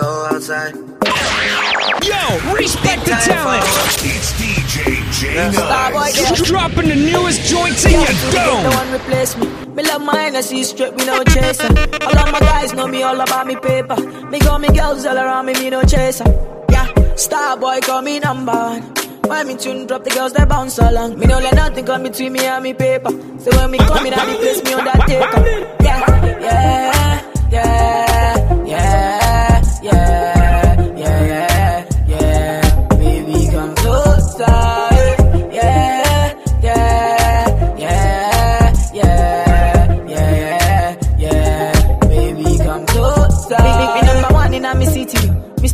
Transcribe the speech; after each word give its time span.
go 0.00 0.28
outside. 0.32 0.74
Yo, 2.02 2.54
respect 2.54 3.04
the 3.04 3.16
talent. 3.24 3.64
It's 4.02 4.32
DJ 4.40 4.76
J 5.12 5.50
Starboy, 5.52 6.08
yeah. 6.16 6.34
Dropping 6.44 6.88
the 6.88 6.96
newest 6.96 7.42
joints 7.42 7.84
in 7.84 7.92
your 7.92 8.32
No 8.32 8.70
one 8.70 8.92
replace 8.92 9.36
me. 9.36 9.46
Me 9.74 9.82
love 9.82 10.02
my 10.02 10.24
energy 10.24 10.64
straight, 10.64 10.96
me 10.96 11.04
no 11.04 11.22
chaser. 11.24 11.68
All 12.06 12.18
of 12.18 12.32
my 12.32 12.40
guys 12.40 12.72
know 12.72 12.88
me 12.88 13.02
all 13.02 13.20
about 13.20 13.46
me 13.46 13.56
paper. 13.56 13.96
Me 14.30 14.38
got 14.38 14.60
me 14.60 14.68
girls 14.68 15.04
all 15.04 15.16
around 15.16 15.46
me, 15.46 15.52
me 15.54 15.70
no 15.70 15.82
chaser. 15.82 16.24
Yeah, 16.70 17.14
star 17.16 17.56
boy 17.56 17.80
call 17.80 18.02
me 18.02 18.18
number 18.18 18.52
one. 18.52 18.82
When 19.28 19.46
me 19.46 19.56
tune 19.56 19.86
drop, 19.86 20.02
the 20.04 20.10
girls 20.10 20.32
they 20.32 20.44
bounce 20.44 20.78
along. 20.78 21.18
Me 21.18 21.26
no 21.26 21.38
let 21.38 21.54
nothing 21.54 21.84
come 21.84 22.02
between 22.04 22.32
me 22.32 22.40
and 22.40 22.64
me 22.64 22.72
paper. 22.72 23.10
So 23.38 23.50
when 23.56 23.70
me 23.70 23.78
come 23.78 24.06
in, 24.06 24.14
I 24.14 24.26
me 24.26 24.36
place 24.38 24.64
me 24.64 24.72
on 24.72 24.84
that 24.86 25.06
taker. 25.06 25.40
Yeah, 25.84 26.40
yeah, 26.40 26.40
yeah, 26.40 26.99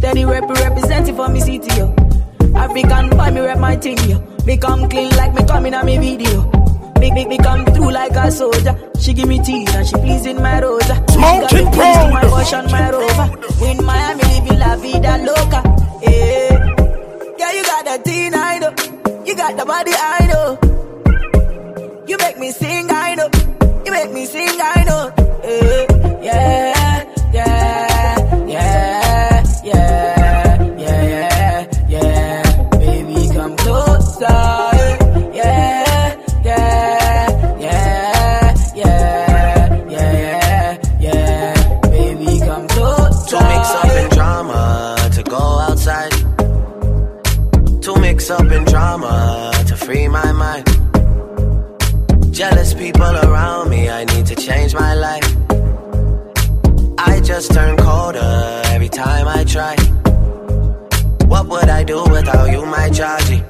steady 0.06 0.24
rep 0.24 0.48
representing 0.48 1.16
for 1.16 1.28
me 1.28 1.40
city, 1.40 1.74
yo. 1.76 1.92
African 2.54 3.10
boy, 3.10 3.30
me 3.32 3.40
rep 3.40 3.58
my 3.58 3.74
thing, 3.74 3.98
yo. 4.08 4.20
Me 4.46 4.56
come 4.56 4.88
clean 4.88 5.10
like 5.16 5.34
me 5.34 5.44
coming 5.44 5.74
on 5.74 5.84
me 5.84 5.98
video. 5.98 6.42
Big, 7.00 7.12
big, 7.12 7.26
me 7.26 7.36
come 7.38 7.64
through 7.74 7.90
like 7.90 8.12
a 8.12 8.30
soldier. 8.30 8.74
She 9.00 9.12
give 9.14 9.26
me 9.28 9.40
tea 9.42 9.66
and 9.74 9.84
she 9.84 9.94
pleasing 9.96 10.40
my 10.40 10.60
rosa. 10.62 10.94
She 11.10 11.16
got 11.18 11.52
me 11.52 11.60
Smoking 11.60 11.72
to 11.72 12.10
my 12.14 12.20
proud. 12.20 12.40
ocean, 12.40 12.66
my 12.70 12.90
rover. 12.90 13.28
In 13.66 13.84
Miami, 13.84 14.22
living 14.22 14.58
la 14.60 14.76
vida 14.76 15.18
loca. 15.26 15.60
Yeah, 16.02 16.76
yeah, 17.40 17.52
you 17.56 17.64
got 17.64 17.84
that 17.86 18.00
thing, 18.04 18.32
I 18.32 18.58
know. 18.60 18.70
You 19.26 19.34
got 19.34 19.56
the 19.56 19.64
body, 19.66 19.90
I 19.92 20.26
know. 20.30 22.04
You 22.06 22.16
make 22.18 22.38
me 22.38 22.52
sing, 22.52 22.86
I 22.90 23.16
know. 23.16 23.28
You 23.84 23.90
make 23.90 24.12
me 24.12 24.24
sing, 24.24 24.56
I 24.62 24.84
know. 24.86 25.12
Yeah, 25.42 25.95
people 52.92 53.16
around 53.16 53.68
me, 53.68 53.90
I 53.90 54.04
need 54.04 54.26
to 54.26 54.36
change 54.36 54.72
my 54.72 54.94
life. 54.94 55.28
I 56.98 57.20
just 57.20 57.52
turn 57.52 57.76
colder 57.76 58.62
every 58.66 58.88
time 58.88 59.26
I 59.26 59.42
try. 59.42 59.74
What 61.26 61.48
would 61.48 61.68
I 61.68 61.82
do 61.82 62.04
without 62.04 62.48
you, 62.52 62.64
my 62.64 62.88
Georgie? 62.90 63.45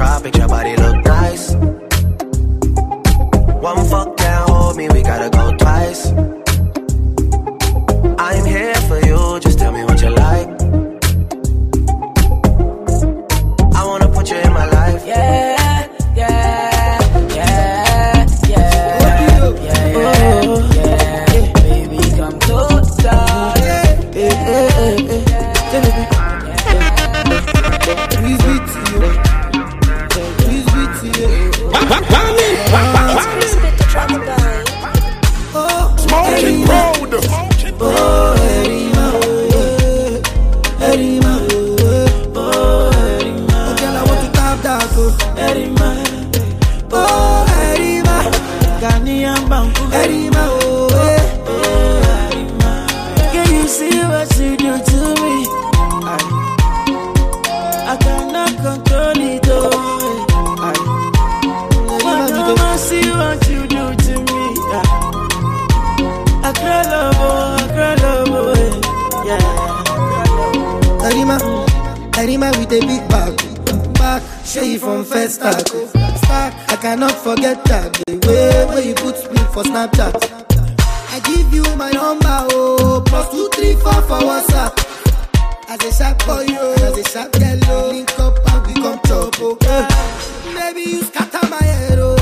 Tropics, 0.00 0.38
your 0.38 0.48
body 0.48 0.76
look 0.76 1.04
nice. 1.04 1.54
One 3.68 3.84
fuck 3.90 4.16
can't 4.16 4.48
hold 4.48 4.76
me, 4.78 4.88
we 4.88 5.02
gotta 5.02 5.28
go 5.28 5.52
twice. 5.58 6.39
Arima 72.20 72.50
with 72.58 72.70
a 72.72 72.80
big 72.80 73.08
bag, 73.08 73.94
back, 73.94 74.22
show 74.44 74.62
you 74.62 74.78
from 74.78 75.04
first 75.04 75.36
start. 75.36 75.62
oh. 75.74 75.86
Start, 75.86 76.52
I 76.68 76.76
cannot 76.76 77.12
forget 77.12 77.64
that 77.64 77.92
the 78.06 78.16
way 78.28 78.66
where 78.66 78.84
you 78.84 78.94
put 78.94 79.16
me 79.32 79.38
for 79.54 79.62
Snapchat. 79.64 80.14
I 81.12 81.20
give 81.20 81.52
you 81.54 81.64
my 81.76 81.90
number, 81.90 82.46
oh, 82.52 83.02
plus 83.06 83.30
two 83.30 83.48
three 83.54 83.74
four 83.76 83.94
for 84.02 84.20
WhatsApp. 84.20 84.76
As 85.70 85.80
a 85.84 85.92
sharp 85.96 86.18
boy, 86.26 86.44
oh, 86.50 86.74
as 86.84 86.98
a 86.98 87.04
sharp 87.08 87.32
girl, 87.32 87.58
oh, 87.68 87.88
link 87.90 88.18
up 88.18 88.36
and 88.52 88.66
we 88.66 88.74
come 88.74 89.00
chop, 89.06 89.34
oh. 89.40 89.56
eh. 89.62 89.88
Baby, 90.54 90.90
you 90.90 91.02
scatter 91.02 91.48
my 91.48 91.62
head, 91.62 91.98
oh. 91.98 92.16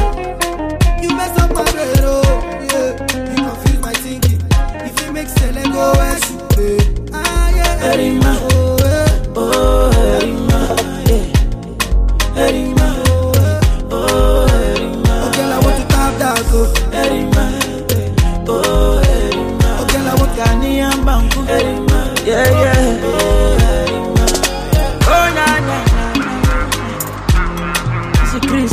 You 1.03 1.09
mess 1.17 1.37
up 1.41 1.51
my 1.53 1.65
brain, 1.73 1.97
oh 2.03 2.23
yeah. 2.71 2.91
You 3.31 3.37
confuse 3.37 3.81
my 3.83 3.93
thinking. 3.95 4.41
If 4.87 5.05
you 5.05 5.13
make 5.13 5.29
go 5.73 5.93
where 5.99 6.19
she 6.23 6.35
pay. 6.55 7.11
Ah 7.13 7.51
yeah. 7.51 8.18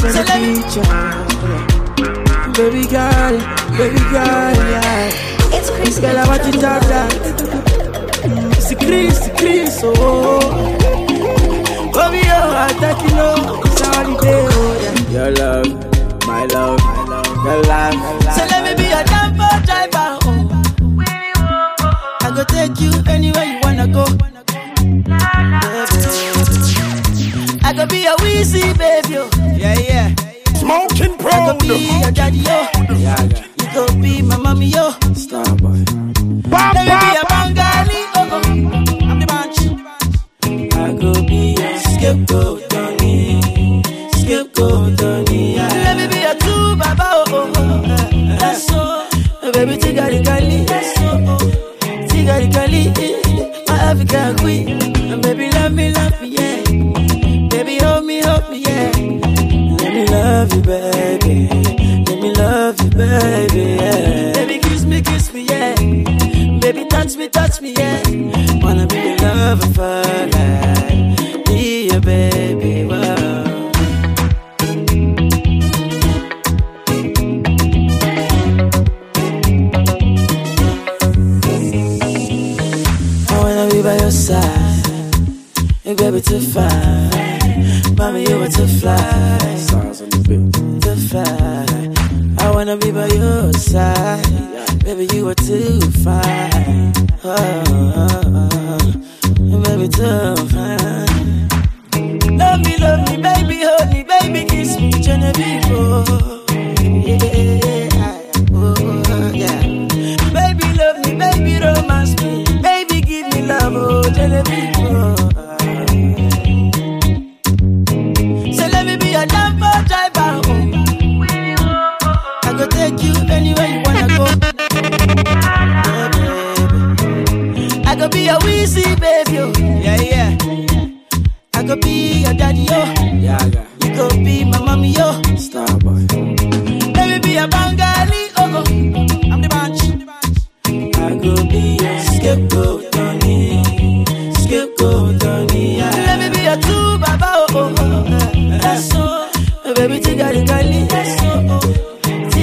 It's 0.07 0.15
a 0.15 0.23
Chris 0.23 0.29
and 0.29 0.29
a 0.29 0.37
teacher. 0.61 0.85
Baby 2.55 2.83
girl, 2.87 3.35
baby 3.77 4.01
girl, 4.13 4.55
yeah. 4.71 5.55
It's 5.57 5.69
Chris. 5.69 5.99
Girl, 5.99 6.17
I 6.17 6.27
want 6.27 6.45
you 6.45 6.51
to 6.53 6.59
talk 6.59 6.81
that. 6.83 7.11
It's 8.57 8.71
a 8.71 8.75
Chris, 8.75 9.29
Chris, 9.37 9.81
oh. 9.83 10.39
Baby, 11.95 12.21
oh, 12.27 12.53
I 12.55 12.69
thought 12.79 12.99
you 13.03 13.11
know 13.15 13.61
it's 13.65 13.81
holiday, 13.81 14.47
oh, 14.51 14.73
yeah. 14.81 15.11
Your 15.11 15.31
love, 15.31 15.67
my 16.27 16.45
love, 16.45 16.79
my 16.79 17.03
love, 17.03 17.27
your 17.45 17.61
love. 17.63 17.95
So 18.35 18.41
let 18.45 18.61
me 18.63 18.73
be 18.81 18.85
your 18.89 19.03
tempo 19.03 19.47
driver, 19.65 20.09
oh. 20.23 20.47
I 22.21 22.23
go 22.35 22.43
take 22.45 22.79
you 22.79 22.91
anywhere 23.07 23.45
you 23.45 23.59
wanna 23.63 23.87
go. 23.87 24.05
I 27.67 27.73
go 27.75 27.85
be 27.87 27.97
your 28.03 28.15
Weezy, 28.17 28.77
baby, 28.77 29.17
oh. 29.17 29.29
Yeah, 29.87 30.09
yeah. 30.09 30.53
Smoking 30.55 31.13
I 31.13 31.17
proud. 31.17 31.59
go 31.59 31.67
be 31.67 31.77
your 32.01 32.11
daddy, 32.11 32.37
yo. 32.39 32.67
You 33.59 33.67
go 33.73 33.85
be 34.01 34.21
my 34.21 34.37
mommy, 34.37 34.67
yo. 34.67 34.91
Starboy. 35.13 35.85
Bam, 36.49 36.73
Let 36.75 36.85
me 36.85 36.95
be 37.03 37.09
a 37.21 37.23
Bengali, 37.31 38.01
oh, 38.15 38.29
oh. 38.31 38.41
I'm 39.09 39.19
the 39.19 39.25
bunch. 39.27 39.59
I 40.73 40.93
go 40.99 41.11
be 41.25 41.55
your 41.59 41.77
scapegoat, 41.79 42.69
Tony. 42.69 43.41
Scapegoat, 44.19 44.97
Tony. 44.97 45.55
Let 45.57 45.97
me 45.97 46.07
be 46.07 46.23
a 46.23 46.35
true 46.35 46.75
baba, 46.75 47.03
oh, 47.03 47.23
oh, 47.27 47.53
oh. 47.57 48.37
That's 48.39 48.67
so. 48.67 48.75
Oh. 48.77 49.09
Oh, 49.43 49.51
baby, 49.51 49.77
tigarikali. 49.77 50.65
Oh, 50.67 51.37
tigarikali. 52.07 52.87
Eh, 52.87 53.01
eh, 53.01 53.39
eh. 53.41 53.63
My 53.67 53.77
African 53.91 54.37
queen. 54.37 54.74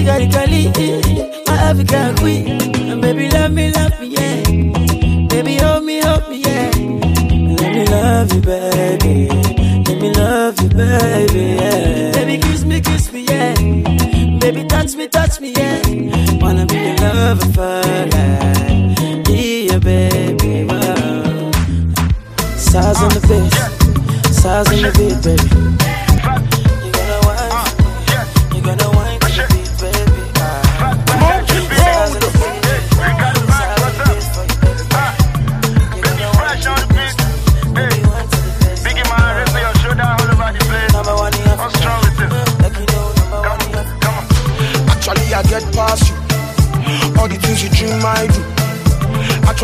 Kali. 0.04 0.72
My 2.02 2.14
queen. 2.18 2.48
And 2.90 3.00
baby, 3.00 3.30
love 3.30 3.52
me, 3.52 3.70
love 3.70 4.00
me, 4.00 4.06
yeah. 4.08 4.42
Baby, 5.28 5.56
hold 5.56 5.84
me, 5.84 6.00
hold 6.00 6.28
me, 6.28 6.38
yeah. 6.38 6.70
Let 7.60 7.72
me 7.76 7.86
love 7.86 8.32
you, 8.32 8.40
baby. 8.40 9.28
Let 9.86 10.00
me 10.00 10.12
love 10.12 10.60
you, 10.60 10.68
baby, 10.70 11.40
yeah. 11.60 12.12
Baby, 12.12 12.38
kiss 12.38 12.64
me, 12.64 12.80
kiss 12.80 13.12
me, 13.12 13.24
yeah. 13.28 13.54
Baby, 14.40 14.64
touch 14.64 14.94
me, 14.96 15.06
touch 15.08 15.40
me, 15.40 15.52
yeah. 15.52 15.80
Wanna 16.40 16.66
be 16.66 16.76
your 16.76 16.96
lover 16.96 17.46
for 17.54 17.82
life. 18.14 19.24
Be 19.26 19.68
your 19.68 19.80
baby, 19.80 20.64
wow. 20.64 21.50
Size 22.56 23.02
on 23.02 23.10
the 23.10 23.20
beat, 23.28 24.32
size 24.34 24.68
on 24.68 24.82
the 24.82 24.92
beat, 24.98 25.22
baby. 25.24 25.61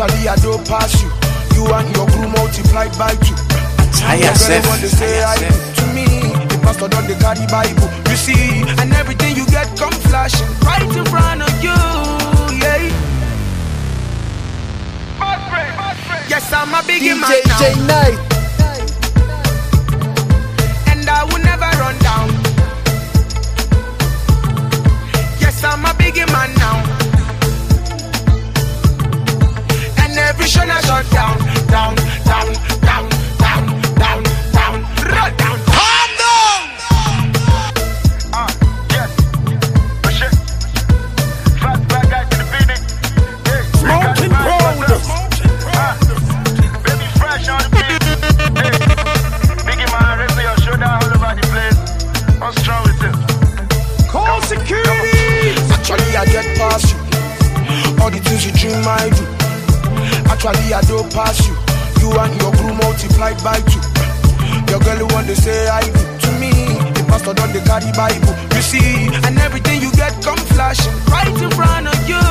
Actually, 0.01 0.29
I 0.29 0.35
don't 0.37 0.65
pass 0.65 0.95
you. 1.03 1.09
You 1.55 1.67
and 1.75 1.93
your 1.93 2.07
crew 2.07 2.29
multiplied 2.31 2.95
by 2.97 3.11
two. 3.19 3.35
Taya 3.91 4.31
Your 4.31 4.61
girl 4.61 4.69
want 4.71 4.79
to 4.79 4.87
say 4.87 5.21
I 5.23 5.35
do 5.35 5.51
to 5.75 5.85
me. 5.91 6.05
The 6.47 6.57
pastor 6.63 6.87
don't 6.87 7.05
they 7.05 7.19
carry 7.19 7.43
Bible. 7.51 7.91
You 8.07 8.15
see, 8.15 8.63
and 8.79 8.93
everything 8.93 9.35
you 9.35 9.45
get 9.47 9.67
come 9.77 9.91
flashing 10.07 10.47
right 10.63 10.87
in 10.95 11.03
front 11.03 11.41
of 11.41 11.51
you. 11.61 11.75
Yeah. 12.63 12.79
Yes, 16.31 16.47
I'm 16.53 16.71
a 16.73 16.79
biggie 16.87 17.19
man 17.19 17.35
now. 17.51 17.59
Knight. 17.83 18.19
and 20.87 21.09
I 21.09 21.25
will 21.25 21.43
never 21.43 21.67
run 21.77 21.99
down. 21.99 22.38
And 30.59 30.69
every 30.69 30.71
I 30.71 30.81
shut 30.81 31.05
down, 31.11 31.37
down, 31.67 31.95
down, 32.25 32.47
down, 32.81 33.05
down, 33.39 33.63
down, 33.95 34.23
down, 34.51 34.75
run 35.07 35.31
down. 35.37 35.57
Calm 35.71 36.09
down. 36.19 36.61
Ah, 38.33 38.49
yes. 38.91 39.09
Push 40.03 40.21
it. 40.21 40.33
Fat 41.61 41.79
black 41.87 42.05
guy 42.09 42.23
to 42.25 42.35
the 42.37 42.45
beating. 42.51 42.83
Smoking 43.79 44.33
powder. 44.35 44.99
Baby 46.83 47.07
fresh 47.19 47.47
on 47.47 47.59
the 47.63 47.69
beat. 47.71 48.03
Hey. 48.59 48.75
Biggie 49.63 49.89
man, 49.93 50.19
raise 50.19 50.37
your 50.43 50.57
shoulder 50.57 50.91
all 50.91 51.07
over 51.15 51.33
the 51.39 51.45
place. 51.53 51.79
What's 52.39 52.67
wrong 52.67 52.83
with 52.83 53.01
you? 53.01 53.13
Call 54.09 54.41
security. 54.41 55.55
Actually, 55.71 56.15
I 56.17 56.25
get 56.25 56.45
past 56.57 56.85
you. 56.91 56.97
All 58.03 58.11
the 58.11 58.19
things 58.19 58.45
you 58.45 58.51
dream, 58.51 58.85
I 58.85 59.09
do. 59.09 59.28
Actually, 60.41 60.73
I 60.73 60.79
don't 60.87 61.11
pass 61.11 61.35
you. 61.49 61.53
You 61.99 62.15
and 62.15 62.31
your 62.39 62.55
crew 62.55 62.71
multiplied 62.79 63.43
by 63.43 63.59
two. 63.67 63.83
Your 64.71 64.79
girl 64.79 65.05
want 65.11 65.27
to 65.27 65.35
say 65.35 65.67
I 65.67 65.83
do 65.83 65.91
to 65.91 66.31
me. 66.39 66.79
The 66.95 67.03
pastor 67.11 67.33
don't 67.33 67.51
they 67.51 67.59
carry 67.59 67.91
Bible. 67.91 68.31
You 68.55 68.61
see, 68.63 69.11
and 69.27 69.37
everything 69.37 69.81
you 69.81 69.91
get 69.99 70.15
come 70.23 70.39
flashing 70.55 70.95
right 71.11 71.27
in 71.27 71.51
front 71.51 71.91
of 71.91 71.99
you. 72.07 72.23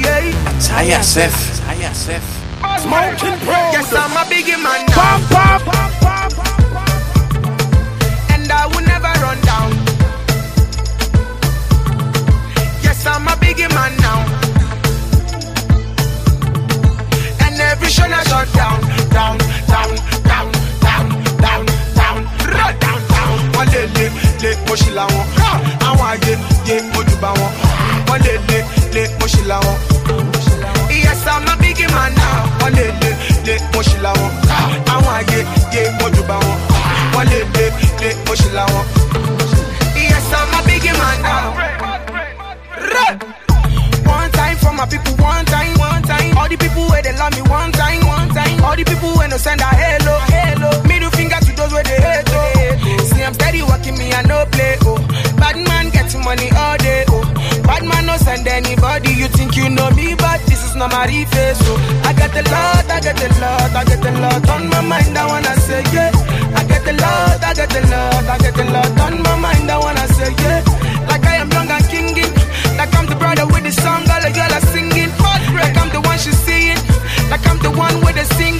Yeah. 0.00 0.32
Taya 0.64 1.04
Sef. 1.04 1.60
Taya 1.60 1.92
Sef. 1.92 2.24
Smoking 2.80 3.36
Yes, 3.68 3.92
I'm 3.92 4.16
a 4.16 4.24
biggie 4.32 4.56
man 4.56 4.86
now. 4.88 5.20
Pop, 5.28 5.60
pop. 5.60 6.32
and 8.32 8.50
I 8.50 8.64
will 8.72 8.86
never 8.88 9.12
run 9.20 9.38
down. 9.44 9.72
Yes, 12.80 13.04
I'm 13.04 13.28
a 13.28 13.36
biggie 13.36 13.68
man 13.74 13.94
now. 13.98 14.35
Show 17.88 18.04
I 18.04 18.22
shut 18.24 18.52
down, 18.52 18.80
down, 19.10 19.38
down, 19.68 19.90
down, 20.26 20.52
down, 20.84 21.06
down, 21.40 21.66
down, 21.94 22.16
run 22.56 22.74
down, 22.78 23.00
down. 23.08 23.32
Wọ́n 23.54 23.66
lè 23.72 23.82
lé 23.96 24.10
lé 24.42 24.50
mo 24.66 24.74
ṣì 24.76 24.90
làwọn. 24.94 25.24
Àwọn 25.88 26.06
àyè 26.12 26.34
yé 26.68 26.76
ojú 26.98 27.16
bá 27.22 27.30
wọn. 27.38 27.50
Wọ́n 28.08 28.20
lè 28.24 28.32
lé 28.48 28.58
lé 28.94 29.02
mo 29.20 29.26
ṣì 29.26 29.42
làwọn. 29.46 29.76
Yes, 30.90 31.26
I'm 31.26 31.48
a 31.48 31.56
biggie 31.62 31.88
man 31.94 32.12
now. 32.14 32.44
Wọ́n 32.60 32.72
lè 32.76 32.86
lé 33.00 33.10
lé 33.46 33.54
mo 33.72 33.80
ṣì 33.82 33.96
làwọn. 34.04 34.30
Àwọn 34.94 35.12
àyè 35.20 35.40
yé 35.74 35.82
ojú 36.04 36.22
bá 36.28 36.36
wọn. 36.44 36.58
Wọ́n 37.14 37.24
lè 37.30 37.40
lé 37.54 37.66
lé 38.00 38.08
mo 38.26 38.34
ṣì 38.34 38.48
làwọn. 38.52 38.82
Yes, 38.84 38.95
no 49.36 49.42
send 49.42 49.60
a 49.60 49.64
halo. 49.64 50.16
halo. 50.32 50.70
Middle 50.88 51.10
finger 51.10 51.36
to 51.36 51.52
those 51.52 51.72
where 51.72 51.84
they 51.84 52.00
hate, 52.00 52.24
oh. 52.32 53.08
See, 53.12 53.22
I'm 53.22 53.34
steady 53.34 53.62
working 53.62 53.98
me, 53.98 54.12
I 54.12 54.22
no 54.22 54.46
play, 54.50 54.76
oh. 54.88 54.96
Bad 55.36 55.56
man 55.68 55.90
getting 55.90 56.24
money 56.24 56.48
all 56.56 56.76
day, 56.78 57.04
oh. 57.08 57.20
Bad 57.68 57.84
man 57.84 58.06
no 58.06 58.16
send 58.16 58.48
anybody, 58.48 59.12
you 59.12 59.28
think 59.28 59.56
you 59.56 59.68
know 59.68 59.90
me, 59.90 60.14
but 60.14 60.40
this 60.46 60.64
is 60.64 60.74
not 60.74 60.90
my 60.92 61.06
face, 61.06 61.60
oh. 61.68 62.02
I 62.08 62.12
got 62.14 62.32
a 62.32 62.42
lot, 62.48 62.88
I 62.88 63.00
got 63.04 63.20
a 63.20 63.28
lot, 63.40 63.72
I 63.76 63.84
got 63.84 64.06
a 64.08 64.12
lot 64.24 64.48
on 64.48 64.68
my 64.70 64.80
mind, 64.80 65.18
I 65.18 65.26
wanna 65.26 65.54
say, 65.66 65.82
yeah. 65.92 66.10
I 66.56 66.62
got 66.64 66.86
a 66.88 66.92
lot, 66.96 67.44
I 67.44 67.52
got 67.52 67.76
a 67.76 67.80
lot, 67.92 68.24
I 68.24 68.38
got 68.40 68.58
a 68.58 68.64
lot 68.72 69.00
on 69.04 69.22
my 69.22 69.36
mind, 69.36 69.70
I 69.70 69.78
wanna 69.78 70.06
say, 70.16 70.32
yeah. 70.32 70.64
Like 71.08 71.24
I 71.26 71.36
am 71.44 71.50
young 71.52 71.68
and 71.68 71.84
kinging, 71.92 72.32
like 72.80 72.94
I'm 72.96 73.04
the 73.06 73.16
brother 73.16 73.46
with 73.46 73.64
the 73.64 73.72
song, 73.72 74.08
all 74.08 74.20
the 74.24 74.32
girls 74.32 74.52
are 74.52 74.66
singing. 74.72 75.12
Like 75.52 75.76
I'm 75.76 75.90
the 75.92 76.00
one 76.00 76.18
she's 76.18 76.38
seeing, 76.38 76.80
like 77.30 77.46
I'm 77.46 77.58
the 77.60 77.70
one 77.70 78.00
with 78.00 78.16
the 78.16 78.24
singing. 78.34 78.55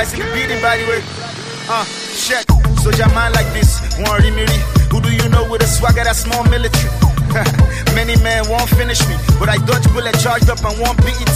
Guys 0.00 0.12
in 0.14 0.20
the 0.20 0.28
building, 0.32 0.60
by 0.64 0.76
the 0.80 0.86
way. 0.88 1.00
Uh, 1.68 1.84
check. 2.16 2.48
Soldier 2.80 3.08
man 3.12 3.32
like 3.36 3.48
this, 3.52 3.84
one 4.00 4.16
rimiri. 4.24 4.56
Who 4.88 5.00
do 5.04 5.12
you 5.12 5.28
know 5.28 5.44
with 5.44 5.60
a 5.60 5.68
swagger 5.68 6.04
that's 6.04 6.24
more 6.24 6.40
military? 6.48 6.88
Many 7.98 8.16
men 8.24 8.48
won't 8.48 8.68
finish 8.80 8.96
me, 9.04 9.14
but 9.36 9.52
I 9.52 9.60
dodge 9.68 9.84
bullet 9.92 10.16
charged 10.24 10.48
up 10.48 10.64
and 10.64 10.72
one 10.80 10.96
BET. 11.04 11.28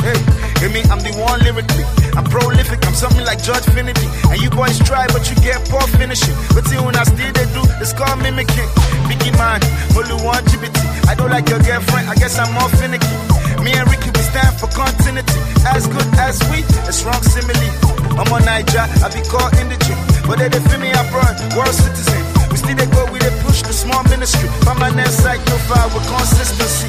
Hey, 0.00 0.16
hear 0.64 0.72
me, 0.72 0.80
I'm 0.88 1.00
the 1.04 1.12
one 1.20 1.44
lyrically. 1.44 1.84
I'm 2.16 2.24
prolific, 2.24 2.80
I'm 2.88 2.96
something 2.96 3.24
like 3.28 3.44
George 3.44 3.68
Finity. 3.76 4.08
And 4.32 4.40
you 4.40 4.48
boys 4.48 4.80
try, 4.80 5.04
but 5.12 5.28
you 5.28 5.36
get 5.44 5.60
poor 5.68 5.84
finishing. 6.00 6.34
But 6.56 6.64
see, 6.64 6.80
when 6.80 6.96
I 6.96 7.04
still 7.04 7.32
they 7.36 7.46
do, 7.52 7.62
it's 7.84 7.92
called 7.92 8.24
mimicking. 8.24 8.70
Biggie 9.12 9.36
man, 9.36 9.60
only 9.92 10.16
one 10.24 10.40
GBT. 10.48 10.80
I 11.04 11.14
don't 11.20 11.28
like 11.28 11.52
your 11.52 11.60
girlfriend, 11.60 12.08
I 12.08 12.16
guess 12.16 12.40
I'm 12.40 12.48
more 12.56 12.72
finicky. 12.80 13.12
Me 13.60 13.76
and 13.76 13.84
Ricky, 13.92 14.08
we 14.08 14.22
stand 14.24 14.56
for 14.56 14.72
continuity. 14.72 15.36
As 15.68 15.84
good 15.84 16.08
as 16.16 16.40
we, 16.48 16.64
it's 16.88 17.04
wrong 17.04 17.20
simile. 17.20 17.95
I'm 18.18 18.32
on 18.32 18.44
Niger, 18.44 18.80
I 19.04 19.08
be 19.12 19.20
called 19.28 19.52
indigent. 19.60 20.00
But 20.26 20.38
they, 20.38 20.48
feel 20.48 20.80
me 20.80 20.90
abroad, 20.90 21.36
world 21.54 21.74
citizen. 21.74 22.24
We 22.50 22.56
still 22.56 22.74
they 22.74 22.86
go, 22.86 23.04
we 23.12 23.18
they 23.18 23.30
push 23.44 23.60
the 23.62 23.72
small 23.72 24.02
ministry. 24.04 24.48
From 24.64 24.78
my 24.78 24.90
next 24.90 25.20
side, 25.22 25.38
no 25.46 25.56
fire 25.68 25.86
with 25.92 26.06
consistency. 26.08 26.88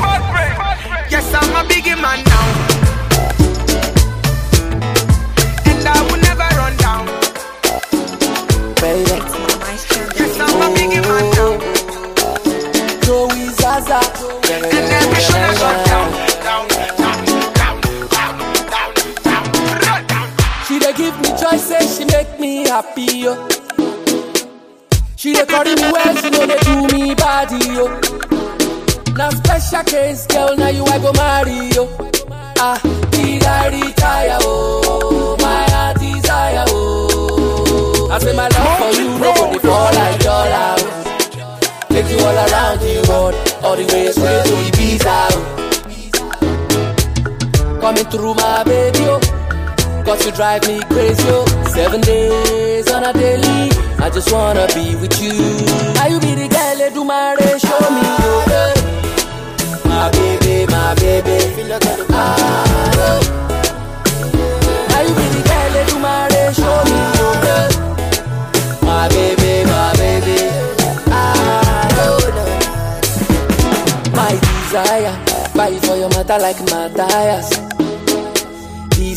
Yes, 1.12 1.28
I'm 1.34 1.52
a 1.52 1.68
biggie 1.68 2.00
man 2.00 2.24
now. 2.24 2.48
And 5.68 5.84
I 5.88 6.00
will 6.08 6.22
never 6.24 6.48
run 6.56 6.76
down. 6.78 7.06
baby. 8.80 9.20
Yes, 10.16 10.40
I'm 10.40 10.62
a 10.64 10.68
biggie 10.76 11.04
man 11.04 11.26
now. 11.36 11.60
Joey 13.04 13.50
Zaza. 13.60 14.00
And 14.50 14.92
every 15.00 15.22
shot 15.22 15.87
happy, 22.78 23.06
yo. 23.26 23.34
She 25.16 25.34
dey 25.34 25.46
carry 25.46 25.74
me 25.76 25.82
well, 25.92 26.16
she 26.18 26.30
know 26.30 26.46
they 26.46 26.60
do 26.60 26.76
me 26.94 27.16
body, 27.16 27.58
yo. 27.74 27.86
Now 29.16 29.30
special 29.32 29.84
case, 29.84 30.26
girl, 30.28 30.56
now 30.56 30.70
you 30.70 30.84
I 30.86 31.00
go 31.00 31.12
marry, 31.14 31.70
yo. 31.74 31.84
Ah, 32.60 32.80
did 33.12 33.44
I 33.44 33.68
retire, 33.70 34.38
oh, 34.42 35.36
my 35.40 35.64
heart 35.72 35.98
desire, 36.00 36.66
oh. 36.68 38.10
I 38.12 38.20
say 38.20 38.34
my 38.36 38.48
love 38.48 38.78
for 38.80 38.92
you, 39.02 39.10
no 39.20 39.34
go 39.34 39.52
dey 39.54 39.60
fall 39.60 39.94
like 39.94 40.20
dollar. 40.22 40.76
Take 41.90 42.10
you 42.12 42.20
all 42.20 42.38
around 42.46 42.80
the 42.80 42.94
world, 43.10 43.36
all 43.64 43.76
the 43.76 43.86
way 43.92 44.12
straight 44.12 44.46
to 44.46 44.56
Ibiza, 44.70 45.18
oh. 45.32 45.44
Coming 47.82 48.06
through 48.06 48.36
my 48.36 48.64
baby, 48.64 49.00
oh. 49.02 49.20
Cause 50.08 50.26
you 50.26 50.32
drive 50.32 50.66
me 50.66 50.80
crazy, 50.88 51.22
oh. 51.28 51.46
Seven 51.76 52.00
days 52.00 52.90
on 52.94 53.04
a 53.04 53.12
daily. 53.12 53.70
I 54.00 54.10
just 54.10 54.32
wanna 54.32 54.66
be 54.74 54.96
with 54.96 55.22
you. 55.22 55.34
Now 55.96 56.08
you 56.08 56.18
be 56.22 56.34
the 56.34 56.48
girl 56.48 56.78
that 56.80 56.92
do 56.94 57.04
my 57.04 57.36
race, 57.36 57.60
show 57.60 57.90
me, 57.92 58.08
eh. 58.56 58.74
My 59.84 60.10
baby, 60.12 60.66
my 60.72 60.96
baby. 60.96 61.38
Ah. 62.10 62.24
Now 64.88 65.02
you 65.02 65.14
be 65.20 65.28
the 65.36 65.44
girl 65.44 65.70
that 65.76 65.86
do 65.92 66.00
my 66.00 66.28
race, 66.32 66.56
show 66.56 66.80
me, 66.88 67.00
eh. 67.52 67.68
My 68.88 69.10
baby, 69.10 69.68
my 69.68 69.92
baby. 70.00 70.40
Ah. 71.12 71.84
My 74.16 74.32
desire, 74.40 75.16
fight 75.52 75.84
for 75.86 75.98
your 75.98 76.10
mother 76.16 76.40
like 76.40 76.60
Matthias 76.72 77.68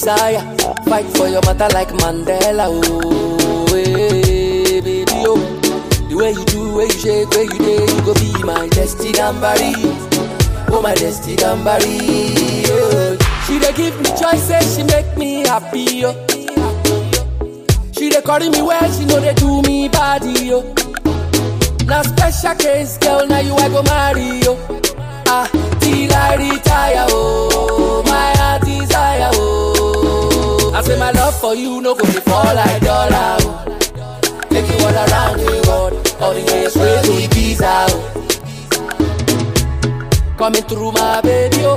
desire. 0.01 0.60
Fight 1.01 1.17
for 1.17 1.29
your 1.29 1.41
matter 1.47 1.69
like 1.73 1.89
Mandela. 1.95 2.67
Oh, 2.69 3.67
hey, 3.75 4.81
baby, 4.83 5.05
oh. 5.25 5.39
The 6.11 6.15
way 6.15 6.33
you 6.33 6.45
do, 6.45 6.75
way 6.77 6.85
you 6.85 6.91
shake, 6.91 7.31
way 7.31 7.45
you 7.45 7.59
day, 7.59 7.87
you 7.89 8.03
go 8.05 8.13
be 8.13 8.45
my 8.45 8.69
destiny 8.69 9.13
gambari. 9.13 9.73
Oh, 10.71 10.83
my 10.83 10.95
destiny 10.95 11.37
gambari. 11.37 12.67
Oh. 12.69 13.17
She 13.47 13.59
dey 13.59 13.73
give 13.73 13.97
me 13.99 14.11
choices, 14.21 14.77
she 14.77 14.83
make 14.85 15.17
me 15.17 15.41
happy. 15.49 16.05
Oh. 16.05 16.13
She 17.97 18.11
dey 18.11 18.21
carry 18.21 18.51
me 18.51 18.61
well, 18.61 18.93
she 18.93 19.07
know 19.07 19.21
they 19.21 19.33
do 19.35 19.63
me 19.63 19.89
body. 19.89 20.53
Oh. 20.53 20.75
Now 21.87 22.03
special 22.03 22.55
case, 22.57 22.99
girl, 22.99 23.27
now 23.27 23.39
you 23.41 23.55
I 23.55 23.69
go 23.71 23.83
marry. 23.85 24.43
Oh. 24.45 24.81
Ah, 25.29 25.49
till 25.81 26.13
I 26.13 26.37
retire. 26.37 27.07
Oh, 27.09 28.03
my 28.05 28.37
heart 28.37 28.63
desire. 28.67 29.31
Oh. 29.33 29.70
I 30.81 30.83
say 30.83 30.99
my 30.99 31.11
love 31.11 31.39
for 31.39 31.55
you 31.55 31.83
no 31.83 31.95
go 31.95 32.03
be 32.07 32.13
fall 32.21 32.55
like 32.55 32.81
dollar. 32.81 33.37
Oh. 33.41 33.65
Take 34.49 34.67
you 34.67 34.79
all 34.83 34.95
around 34.95 35.37
the 35.37 35.63
world, 35.69 35.93
all 36.19 36.33
the 36.33 36.41
way 36.41 36.69
straight 36.73 37.05
to 37.05 37.13
Ibiza. 37.29 37.85
Oh. 37.91 38.01
Coming 40.39 40.63
through 40.63 40.93
my 40.93 41.21
baby, 41.21 41.67
oh. 41.67 41.77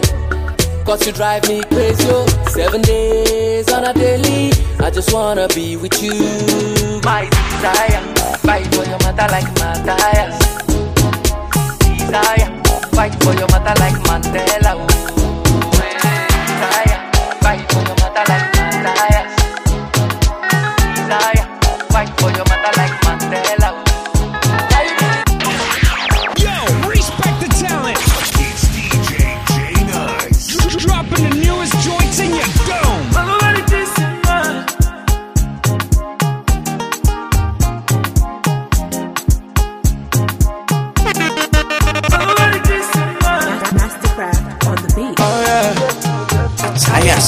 Cause 0.85 1.05
you 1.05 1.11
drive 1.11 1.45
me 1.49 1.61
crazy, 1.65 2.07
oh. 2.11 2.25
Seven 2.47 2.81
days 2.81 3.69
on 3.73 3.83
a 3.83 3.93
daily. 3.93 4.53
I 4.79 4.89
just 4.89 5.11
wanna 5.13 5.49
be 5.49 5.75
with 5.75 6.01
you. 6.01 6.13
My 7.03 7.27
desire, 7.27 8.01
fight 8.37 8.73
for 8.73 8.85
your 8.85 8.99
mother 8.99 9.27
like 9.35 9.53
Matthias. 9.59 10.39
Desire, 11.99 12.63
fight 12.95 13.21
for 13.21 13.33
your 13.33 13.49
mother 13.49 13.75
like 13.81 13.99
Mandela. 14.07 14.75
Oh. 14.77 15.12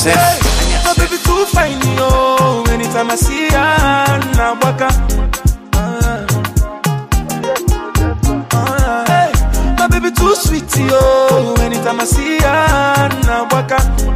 Sef. 0.05 0.85
My 0.85 0.93
baby 0.93 1.17
too 1.17 1.45
fine, 1.47 1.81
yo. 1.97 2.63
Anytime 2.69 3.09
I 3.09 3.15
see 3.15 3.49
her. 3.49 4.21
Ah. 5.73 6.25
Ah. 8.53 9.03
Hey, 9.07 9.31
my 9.79 9.87
baby 9.87 10.11
too 10.11 10.35
sweet, 10.35 10.69
yo. 10.77 11.55
Anytime 11.59 12.01
I 12.01 12.05
see 12.05 12.37
her, 12.37 13.47
waka. 13.51 13.77
Oh, 13.81 14.14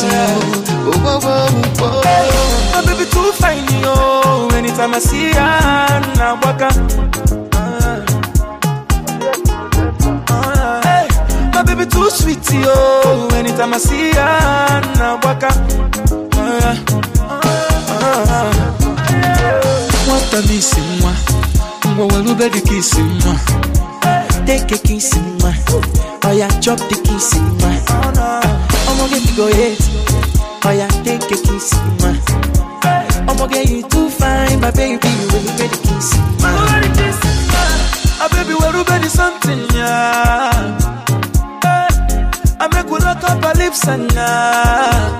go 0.00 0.08
kill 0.08 0.10
it, 0.10 0.66
passing. 0.66 0.76
Whoa, 0.86 1.18
whoa, 1.20 1.20
whoa, 1.20 2.02
whoa. 2.02 2.72
My 2.72 2.80
baby 2.86 3.04
too 3.10 3.32
fine, 3.32 3.66
yo. 3.82 4.48
Anytime 4.56 4.94
I 4.94 4.98
see 4.98 5.32
her, 5.32 6.00
now 6.16 6.38
waka. 6.42 6.68
Ah, 10.28 10.80
hey, 10.84 11.08
my 11.52 11.62
baby 11.62 11.86
too 11.86 12.10
sweet, 12.10 12.44
yo. 12.52 13.28
Anytime 13.32 13.74
I 13.74 13.78
see 13.78 14.10
her, 14.12 14.80
now 14.98 15.18
waka. 15.22 15.50
Nwata 20.06 20.38
m 20.38 20.50
isi 20.58 20.80
nwa 21.00 21.12
ngwa 21.94 22.06
welube 22.06 22.48
dị 22.48 22.60
ka 22.60 22.74
isi 22.74 23.00
nwa 23.00 23.36
take 24.46 24.78
ka 24.78 24.92
isi 24.92 25.18
nwa 25.38 25.54
oya 26.30 26.48
chop 26.60 26.80
dị 26.88 26.96
ka 27.06 27.12
isi 27.16 27.40
nwa 29.06 29.18
ọmọge 29.18 29.20
bigo 29.26 29.48
yet 29.48 29.80
oya 30.68 30.88
take 31.04 31.18
ka 31.28 31.52
isi 31.56 31.76
nwa 31.98 32.12
ọmọge 33.30 33.60
you 33.70 33.82
too 33.88 34.08
fine 34.10 34.56
my 34.60 34.70
baby 34.70 34.98
welube 35.32 35.50
dị 35.58 35.68
ka 35.68 35.98
isi 35.98 36.18
nwa 36.40 36.50
Ah, 38.18 38.28
baby, 38.28 38.54
we're 38.54 38.82
ready 38.90 39.08
something, 39.08 39.60
yeah. 39.74 40.78
I 42.58 42.66
make 42.72 42.88
we 42.90 42.98
lock 42.98 43.22
up 43.22 43.44
our 43.44 43.54
lips 43.54 43.86
and 43.86 44.10
yeah. 44.12 45.18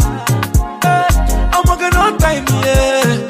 I'm 1.53 1.63
on 1.71 2.19
time, 2.19 2.45
yeah. 2.65 3.27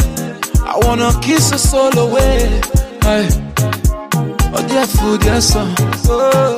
I 0.64 0.78
wanna 0.84 1.10
kiss 1.20 1.50
your 1.50 1.82
all 1.82 1.98
away. 1.98 2.60
Hey, 3.02 3.26
eh, 3.26 4.54
oh 4.54 4.64
dear 4.68 4.86
food, 4.86 5.20
dear 5.20 5.40
son. 5.40 5.74
Oh, 6.08 6.56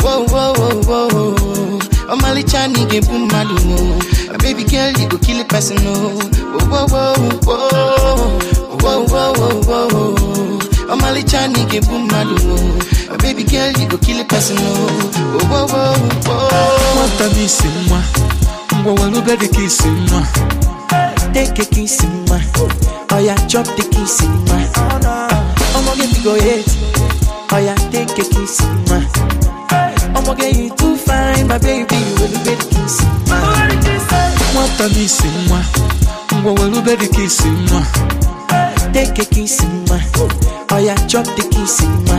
Whoa, 0.00 0.24
whoa, 0.26 0.52
whoa, 0.58 1.08
whoa, 1.12 1.78
I'm 2.06 2.22
only 2.24 2.42
trying 2.42 2.74
to 2.74 2.84
get 2.86 3.04
My 3.10 4.36
baby 4.38 4.64
girl, 4.64 4.92
you 4.92 5.08
go 5.08 5.18
kill 5.18 5.40
it, 5.40 5.48
passing, 5.48 5.82
no. 5.84 5.94
Only 11.04 11.22
trying 11.22 11.52
to 11.54 11.64
get 11.70 11.86
boom, 11.88 12.06
My 12.08 13.16
baby 13.18 13.44
girl, 13.44 13.70
you 13.72 13.88
go 13.88 13.98
kill 13.98 14.18
it, 14.20 14.28
passing, 14.28 14.56
no. 14.56 14.88
Nwata 16.94 17.24
m 17.30 17.44
isi 17.44 17.68
nwa 17.88 18.00
ngwa 18.80 18.92
welube 18.94 19.36
dị 19.36 19.48
ka 19.48 19.62
isi 19.62 19.88
nwa 19.88 20.26
take 21.32 21.64
ka 21.64 21.80
isi 21.80 22.06
nwa 22.06 22.40
oya 23.16 23.34
chop 23.48 23.66
dị 23.76 23.82
ka 23.82 23.98
isi 24.04 24.24
nwa 24.26 24.58
ọmọge 25.78 26.06
bigo 26.14 26.36
yet 26.36 26.66
oya 27.54 27.74
take 27.92 28.14
ka 28.14 28.22
isi 28.44 28.62
nwa 28.86 29.00
ọmọge 30.14 30.46
you 30.58 30.70
too 30.76 30.96
fine 30.96 31.23
my 31.54 31.58
baby 31.60 31.94
welube 32.20 32.56
nwa 33.28 33.68
nwata 34.54 34.84
m 34.84 35.04
isi 35.04 35.24
nwa 35.48 35.60
ngwa 36.40 36.52
welube 36.52 36.96
dị 36.96 37.08
ka 37.08 37.22
isi 37.22 37.48
nwa 37.48 37.82
take 38.92 39.24
ka 39.24 39.40
isi 39.40 39.66
nwa 39.66 40.00
oya 40.76 40.94
oh 40.94 41.06
chop 41.06 41.26
dị 41.36 41.42
ka 41.42 41.58
isi 41.64 41.86
nwa 41.86 42.18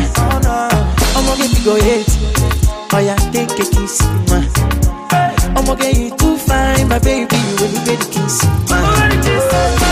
ọmọge 1.18 1.48
bigo 1.54 1.78
yet 1.78 2.08
oya 2.96 3.14
oh 3.16 3.32
take 3.34 3.56
ka 3.56 3.82
isi 3.84 4.04
nwa 4.28 4.40
ọmọge 5.60 5.88
you 6.00 6.10
too 6.16 6.38
fine 6.38 6.86
my 6.88 7.00
baby 7.00 7.38
welube 7.60 7.96
dị 7.98 8.06
ka 8.14 8.20
isi 8.28 8.48
nwa. 8.70 9.85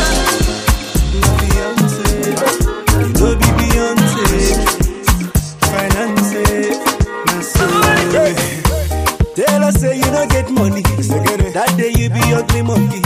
Ugly 12.34 12.62
monkey. 12.62 13.02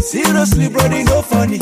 Seriously, 0.00 0.68
brody, 0.68 1.04
no 1.04 1.22
funny. 1.22 1.58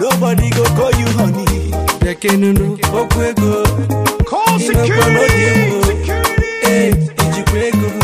Nobody 0.00 0.50
go 0.50 0.64
call 0.76 0.92
you 1.00 1.06
honey. 1.18 1.70
Bekenunu, 2.00 2.78
okwego. 2.92 3.64
Call 4.24 4.60
Inokwa 4.60 5.06
no 5.12 5.28
demo. 5.28 5.80
Eh, 6.62 6.94
ijikwego, 7.28 7.86
ibego 7.86 7.99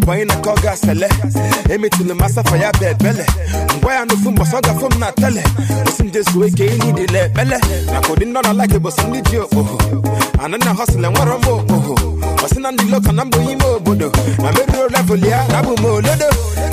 papa 0.00 0.12
anyị 0.12 0.24
na-akọ 0.24 0.54
gasị 0.62 0.90
ele 0.90 1.08
emetụla 1.74 2.14
m 2.14 2.22
asafa 2.22 2.56
ya 2.56 2.70
bụ 2.72 2.84
ebele 2.90 3.24
ngwa 3.80 3.94
ya 3.94 4.04
n'ofu 4.04 4.30
mbọsị 4.30 4.54
ọ 4.56 4.60
gafo 4.66 4.86
m 4.92 4.98
na 5.00 5.12
tele. 5.12 5.42
Osi 5.88 6.02
ndị 6.02 6.20
zuo 6.32 6.46
ike 6.46 6.64
enyi 6.66 6.92
dị 6.92 7.12
na 7.12 7.18
ekpele 7.24 7.56
maka 7.92 8.08
ụdị 8.12 8.24
nọ 8.32 8.40
na 8.42 8.52
laik 8.52 8.72
bụsị 8.84 9.02
ndị 9.08 9.20
ji 9.30 9.36
okpoho 9.38 9.78
anana 10.44 10.72
hosịla 10.72 11.08
nwere 11.10 11.34
m 11.42 11.48
okpoho 11.48 11.94
ọsị 12.46 12.60
na 12.60 12.70
ndị 12.70 12.84
loka 12.90 13.12
na 13.12 13.24
mbụ 13.24 13.38
ime 13.50 13.64
obodo 13.76 14.10
na 14.42 14.52
meruo 14.52 14.88
level 14.88 15.24
ya 15.28 15.44
na 15.48 15.58
abụ 15.58 15.74
m 15.80 15.84
olodo 15.84 16.28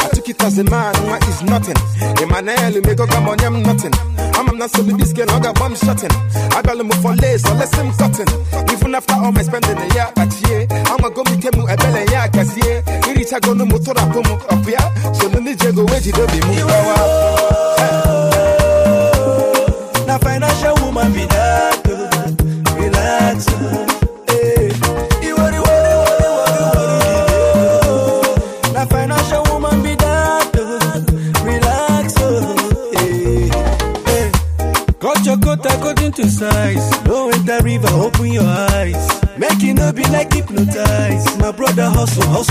atukitazi 0.05 0.63
man 0.63 0.95
nwa 1.05 1.17
is 1.29 1.41
nothing. 1.41 1.79
Emmanuel 2.21 2.81
megoga 2.85 3.17
m 3.21 3.27
onye 3.27 3.45
m 3.49 3.61
nothing. 3.63 3.95
Ama 4.39 4.51
m 4.53 4.57
na 4.57 4.65
nsogbu 4.65 4.97
diske 4.97 5.25
na 5.25 5.33
ọ 5.33 5.39
ga-agba 5.39 5.69
m 5.69 5.75
shotin 5.75 6.11
abịalụ 6.57 6.83
m 6.83 6.91
for 7.01 7.15
lace 7.15 7.45
or 7.49 7.55
lesson 7.57 7.91
cotton. 7.97 8.27
Even 8.71 8.95
after 8.95 9.15
all 9.15 9.31
my 9.31 9.43
spending 9.43 9.79
ya 9.95 10.05
kpachie 10.05 10.67
amago 10.93 11.23
m 11.25 11.33
ike 11.33 11.49
m 11.53 11.65
ebele 11.69 12.05
ya 12.11 12.27
gazie 12.27 12.83
irichagonu 13.09 13.65
m 13.65 13.71
tụrapụ 13.79 14.19
m 14.19 14.29
ọpụ 14.53 14.69
ya 14.71 14.81
solu 15.19 15.39
ndị 15.41 15.55
ji 15.55 15.67
ego 15.67 15.85
wee 15.85 15.99
jide 15.99 16.21
obi 16.21 16.37
m 16.37 16.55
gbawa 16.55 16.95
Na 17.79 18.62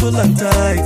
hustle 0.02 0.20
and 0.20 0.36
tight. 0.36 0.81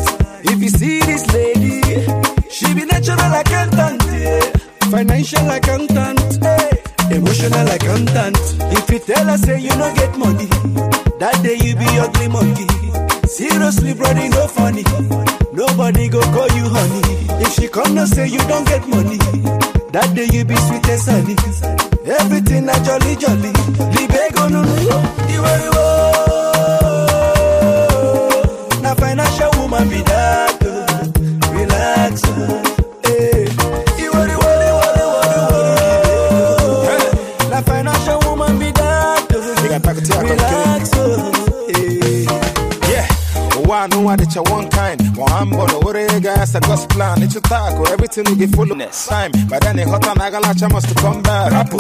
Of 48.83 48.93
time 49.09 49.33
by 49.49 49.59
then 49.59 49.77
ịghọta 49.79 50.15
na 50.15 50.25
agalacha 50.25 50.69
must 50.73 50.89
to 50.89 50.95
come 50.95 51.23
back 51.23 51.53
rapụ 51.53 51.77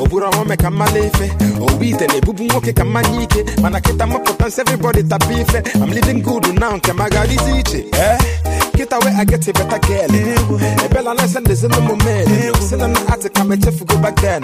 o 0.00 0.06
buru 0.06 0.26
ọnwụ 0.26 0.56
ka 0.62 0.70
mmala 0.70 0.98
ife 0.98 1.26
owu 1.60 1.82
ite 1.84 2.06
na-ebubu 2.06 2.44
nwoke 2.44 2.72
ka 2.72 2.84
mmanya 2.84 3.22
ike 3.22 3.44
mana 3.62 3.80
kịta 3.80 4.06
mapụta 4.06 4.46
nsị 4.48 4.60
everybody 4.60 5.02
tapa 5.02 5.32
ife 5.32 5.58
I'm 5.74 5.90
living 5.90 6.22
good 6.22 6.46
now 6.60 6.72
nke 6.76 6.90
m 6.92 7.00
agadizi 7.00 7.58
iche 7.60 7.84
eh 7.92 8.18
Get 8.78 8.92
away, 8.92 9.10
I 9.12 9.24
get 9.24 9.42
a 9.48 9.52
better 9.52 9.78
girl. 9.80 10.06
A 10.06 10.88
bella 10.88 11.12
nice 11.14 11.34
and 11.34 11.44
there's 11.44 11.64
no 11.64 11.80
moment. 11.80 12.28
Send 12.62 12.80
an 12.82 12.96
attic, 13.10 13.36
I'm 13.40 13.50
a 13.50 13.56
chef 13.60 13.84
go 13.84 14.00
back 14.00 14.14
then. 14.22 14.40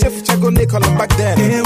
Chef 0.00 0.12
Chago 0.26 0.50
Nicol 0.52 0.80
back 0.98 1.10
then. 1.16 1.38
Hey, 1.38 1.62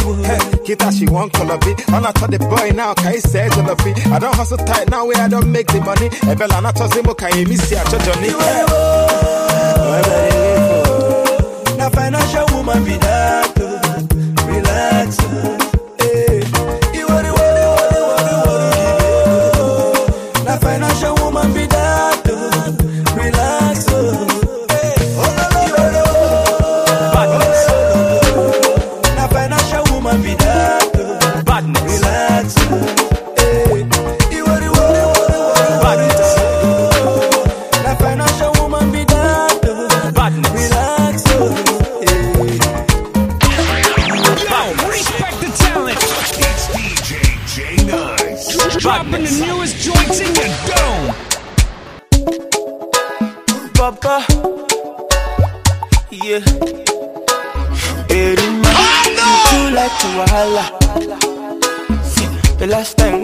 Kita, 0.68 0.92
she 0.92 1.06
won't 1.08 1.32
call 1.32 1.50
a 1.50 1.56
bit. 1.56 1.88
I'm 1.88 2.02
not 2.02 2.14
the 2.16 2.38
boy 2.40 2.76
now, 2.76 2.92
can 2.92 3.14
you 3.14 3.20
say 3.22 3.48
to 3.48 3.62
the 3.62 3.74
fee? 3.76 3.94
I 4.12 4.18
don't 4.18 4.34
hustle 4.34 4.58
tight 4.58 4.90
now, 4.90 5.06
where 5.06 5.16
I 5.16 5.28
don't 5.28 5.50
make 5.50 5.68
the 5.68 5.80
money. 5.80 6.10
A 6.30 6.36
bella 6.36 6.60
not 6.60 6.76
tossing, 6.76 7.04
can 7.04 7.38
you 7.38 7.46
miss 7.46 7.70
ya, 7.72 7.82
Johnny? 7.84 9.07
Now 11.78 11.88
financial 11.90 12.46
woman 12.54 12.84
be 12.84 12.96
that. 12.98 13.47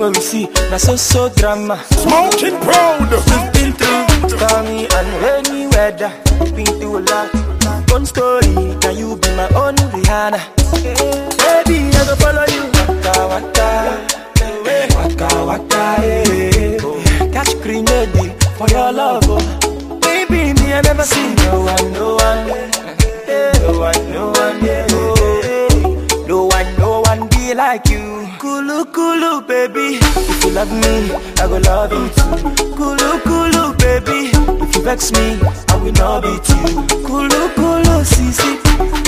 When 0.04 0.12
we 0.12 0.20
see, 0.20 0.46
na 0.70 0.76
so 0.76 0.96
so 0.96 1.28
drama. 1.30 1.76
Smoking 2.04 2.60
proud. 2.60 3.08
We've 3.08 3.52
been 3.56 3.72
through 3.72 4.28
stormy 4.28 4.84
and 4.96 5.08
rainy 5.24 5.66
weather. 5.68 6.12
Been 6.54 6.66
through 6.78 6.98
a 6.98 7.02
lot. 7.08 7.28
One 7.90 8.04
story, 8.04 8.52
can 8.82 8.96
you 9.00 9.16
be 9.16 9.28
my 9.34 9.48
own 9.56 9.76
Rihanna? 9.94 10.40
Baby, 11.40 11.88
I 11.96 12.04
go 12.04 12.14
follow 12.20 12.44
you. 12.52 12.64
Waka 12.76 13.14
waka, 13.32 13.68
eh, 14.68 14.86
waka 14.96 15.28
waka, 15.48 15.82
eh. 16.04 16.76
Catch 17.32 17.54
grenade 17.62 18.32
for 18.58 18.68
your 18.68 18.92
love, 18.92 19.24
oh. 19.26 19.40
Baby, 20.00 20.52
me 20.60 20.72
I 20.74 20.82
never 20.82 21.04
see 21.04 21.34
no 21.34 21.60
one, 21.64 21.92
no 21.94 22.14
one, 22.16 22.50
eh, 23.26 23.52
no 23.62 23.78
one, 23.80 24.12
no 24.12 24.24
one, 24.36 24.64
yeah. 24.64 24.86
No 26.28 26.44
one, 26.44 26.76
no 26.76 27.00
one 27.00 27.28
be 27.28 27.54
like 27.54 27.88
you. 27.88 28.23
Kulu 28.64 28.84
kulu, 28.96 29.40
baby. 29.46 29.98
If 30.00 30.44
you 30.44 30.50
love 30.52 30.72
me, 30.72 31.12
I 31.36 31.46
go 31.46 31.58
love 31.68 31.92
you. 31.92 32.08
Kulu 32.72 33.20
kulu, 33.20 33.76
baby. 33.76 34.30
If 34.64 34.74
you 34.76 34.82
vex 34.82 35.12
me, 35.12 35.36
I 35.68 35.76
will 35.76 35.92
not 35.92 36.22
beat 36.22 36.48
you. 36.48 36.80
Kulu 37.04 37.40
kulu, 37.56 37.96
sisi. 38.08 38.56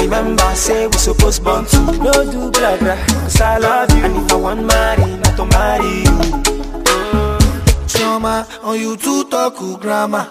Remember, 0.03 0.55
say 0.55 0.87
we 0.87 0.99
supposed 0.99 1.43
born 1.43 1.65
to. 1.73 1.79
No 2.05 2.13
do 2.31 2.51
blah 2.51 2.77
blah. 2.77 2.97
Cause 3.25 3.41
I 3.41 3.57
love 3.57 3.91
you. 3.97 4.05
And 4.05 4.17
if 4.19 4.31
I 4.31 4.37
want 4.37 4.63
marry, 4.67 5.17
not 5.25 5.37
to 5.39 5.47
marry 5.47 6.05
you. 6.05 6.17
Mm. 6.85 7.89
Choma, 7.89 8.47
on 8.63 8.79
you 8.79 8.95
to 8.99 9.25
talk 9.31 9.57
grammar. 9.81 10.29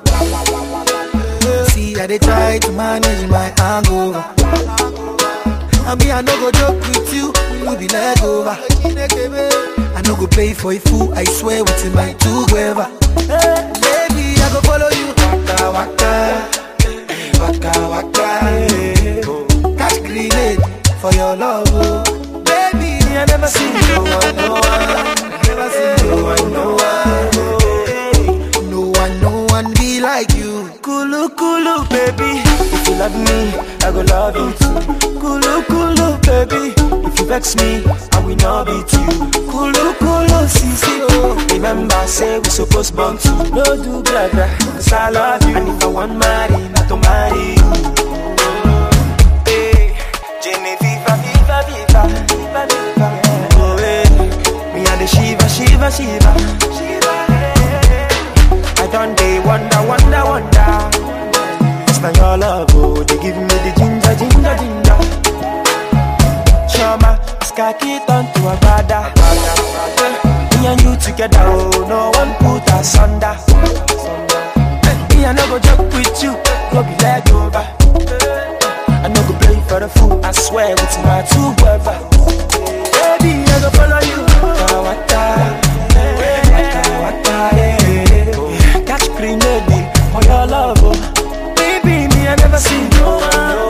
Eh, 1.49 1.65
see, 1.73 1.99
I 1.99 2.05
they 2.05 2.19
try 2.19 2.59
to 2.59 2.71
manage 2.73 3.27
my 3.27 3.51
hangover. 3.57 4.23
I 5.87 5.95
mean, 5.95 6.11
I 6.11 6.21
no 6.21 6.33
go 6.41 6.51
joke 6.51 6.81
with 6.81 7.13
you, 7.13 7.31
you 7.65 7.77
be 7.77 7.87
leg 7.87 8.21
over. 8.23 8.57
I 9.97 10.01
no 10.05 10.15
go 10.15 10.27
play 10.27 10.53
for 10.53 10.71
a 10.73 10.79
fool, 10.79 11.13
I 11.13 11.23
swear 11.25 11.63
with 11.63 11.95
my 11.95 12.13
two 12.13 12.45
gueva. 12.51 12.85
Hey, 13.27 13.71
baby, 13.81 14.25
I 14.41 14.49
go 14.53 14.61
follow 14.61 14.89
you. 14.89 15.07
Waka 15.17 15.71
waka, 15.71 16.11
waka 17.39 17.71
waka. 17.89 18.27
eh. 18.51 19.21
Catch 19.77 19.99
grenade 20.03 20.61
for 20.99 21.11
your 21.13 21.35
love, 21.35 21.67
oh. 21.73 22.03
baby. 22.43 22.91
I 23.17 23.25
never 23.25 23.47
seen 23.47 23.73
no 23.73 24.03
one, 24.03 24.35
no 24.35 24.53
one. 24.53 25.15
Never 25.47 25.69
seen 25.75 25.95
no 26.09 26.15
one, 26.23 26.45
no 26.53 26.65
one. 26.75 27.29
No 28.69 28.79
one, 28.99 29.13
no 29.21 29.31
one 29.49 29.73
be 29.75 29.99
like 30.01 30.33
you. 30.35 30.69
Kulu 30.81 31.29
kulu, 31.29 31.87
baby. 31.89 32.44
Love 32.97 33.15
me, 33.27 33.51
I 33.83 33.91
go 33.91 34.01
love 34.01 34.35
you 34.37 34.51
too. 34.59 35.19
Kulu 35.19 35.63
kulu, 35.67 36.17
baby. 36.23 36.73
If 37.07 37.19
you 37.19 37.25
vex 37.25 37.55
me, 37.57 37.83
I 38.13 38.19
will 38.25 38.35
not 38.37 38.65
beat 38.67 38.91
you. 38.93 39.07
Kulu 39.51 39.93
kulu, 39.99 40.39
sisi 40.47 41.01
oh. 41.03 41.35
Remember, 41.51 42.07
say 42.07 42.39
we 42.39 42.49
supposed 42.49 42.95
born 42.95 43.17
to. 43.17 43.31
No 43.51 43.63
do 43.75 44.01
blah. 44.01 44.29
Cause 44.31 44.93
I 44.93 45.09
love 45.09 45.43
you. 45.49 45.57
And 45.57 45.67
if 45.69 45.83
I 45.83 45.87
want 45.87 46.15
marry, 46.17 46.69
not 46.69 46.87
to 46.87 46.95
marry 46.95 47.55
you. 47.59 47.71
Hey, 49.45 49.97
Jenny 50.41 50.75
Viva, 50.81 51.13
Viva. 51.19 51.59
Oh, 53.57 53.77
hey. 53.77 54.07
Me 54.73 54.85
and 54.87 55.01
the 55.01 55.07
Shiva, 55.07 55.47
Shiva, 55.49 55.91
Shiva. 55.91 56.31
Shiva, 56.75 57.15
hey. 57.27 58.07
I 58.81 58.87
done 58.89 59.13
day 59.15 59.39
wonder, 59.39 59.81
wonder, 59.85 60.23
wonder. 60.23 60.94
It's 61.97 62.01
not 62.03 62.17
your 62.17 62.37
love, 62.37 62.67
oh, 62.73 63.03
they 63.03 63.17
give 63.23 63.37
me 63.37 63.47
the 63.47 63.71
ginger, 63.79 64.15
ginger, 64.19 64.55
ginger. 64.59 64.99
Shama, 66.67 67.15
skaki 67.39 68.03
turn 68.05 68.25
to 68.35 68.39
a 68.51 68.55
brother. 68.59 69.03
Me 70.59 70.67
and 70.67 70.81
you 70.81 70.95
together, 70.97 71.39
oh, 71.39 71.87
no 71.87 72.11
one 72.19 72.35
put 72.43 72.67
us 72.73 72.97
under. 72.97 73.31
Me 75.15 75.23
I 75.23 75.31
no 75.31 75.47
go 75.47 75.57
joke 75.57 75.87
with 75.95 76.21
you, 76.21 76.33
go 76.75 76.83
be 76.83 76.91
leg 77.01 77.29
over. 77.31 77.63
I 77.63 79.07
no 79.07 79.21
go 79.23 79.33
play 79.39 79.61
for 79.69 79.79
the 79.79 79.87
fool, 79.87 80.19
I 80.25 80.31
swear 80.33 80.75
with 80.75 80.97
my 80.99 81.23
two 81.31 81.53
brother. 81.63 81.95
Baby, 82.91 83.39
I 83.47 83.59
go 83.63 83.69
follow 83.71 84.01
you. 84.03 84.19
Waka, 84.83 85.23
eh, 85.95 86.43
waka 86.51 86.81
waka, 86.99 87.35
yeah. 87.55 88.83
Catch 88.83 89.07
grenade 89.15 89.87
for 90.11 90.21
your 90.27 90.45
love, 90.45 90.77
oh. 90.83 91.14
Never 92.37 92.57
see 92.57 92.87
no 92.89 93.17
one, 93.17 93.64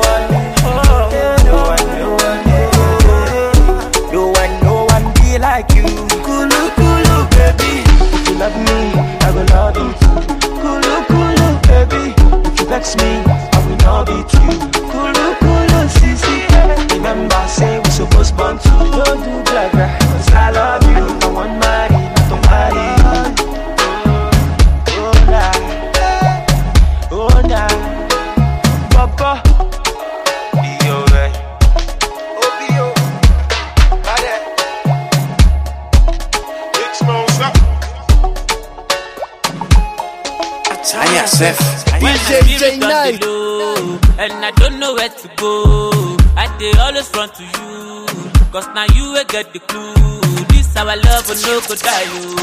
get 49.35 49.51
the 49.51 49.59
clue. 49.59 50.45
This 50.47 50.77
our 50.77 50.95
love 50.95 51.27
will 51.27 51.41
no 51.41 51.59
go 51.67 51.75
die. 51.75 52.03
You. 52.03 52.34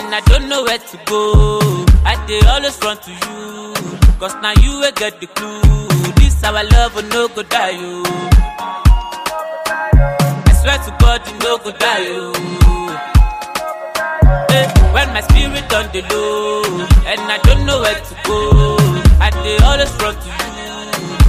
And 0.00 0.14
I 0.14 0.20
don't 0.26 0.48
know 0.48 0.62
where 0.64 0.78
to 0.78 0.96
go, 1.06 1.20
I 2.04 2.14
dey 2.26 2.40
always 2.48 2.78
run 2.82 2.96
to 2.98 3.10
you. 3.10 3.74
Cause 4.18 4.34
now 4.42 4.52
you 4.62 4.72
will 4.80 4.92
get 4.92 5.20
the 5.20 5.26
clue. 5.26 5.60
This 6.16 6.42
our 6.44 6.64
love 6.64 6.94
will 6.94 7.08
no 7.14 7.28
go 7.28 7.42
die, 7.42 7.70
you. 7.70 8.02
I 10.48 10.52
swear 10.60 10.78
to 10.86 10.90
God, 11.00 11.20
you 11.28 11.34
no 11.44 11.58
go 11.58 11.70
die, 11.72 12.04
you. 12.08 12.32
Eh, 14.56 14.66
when 14.94 15.08
my 15.14 15.20
spirit 15.22 15.72
on 15.78 15.86
the 15.92 16.02
low, 16.10 16.62
and 17.10 17.20
I 17.34 17.38
don't 17.44 17.64
know 17.66 17.80
where 17.80 18.00
to 18.08 18.14
go, 18.24 18.76
I 19.20 19.30
dey 19.42 19.58
always 19.68 19.92
run 20.02 20.14
to 20.14 20.28
you. 20.28 20.36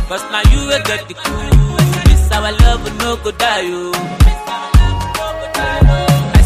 Cause 0.10 0.23
now 0.31 0.43
you 0.51 0.60
will 0.67 0.84
get 0.84 1.07
the 1.07 1.13
clue. 1.13 1.77
This 2.05 2.31
our 2.31 2.51
love 2.51 2.84
will 2.84 2.95
no 3.03 3.15
go 3.23 3.31
die, 3.31 3.62
you. 3.62 3.91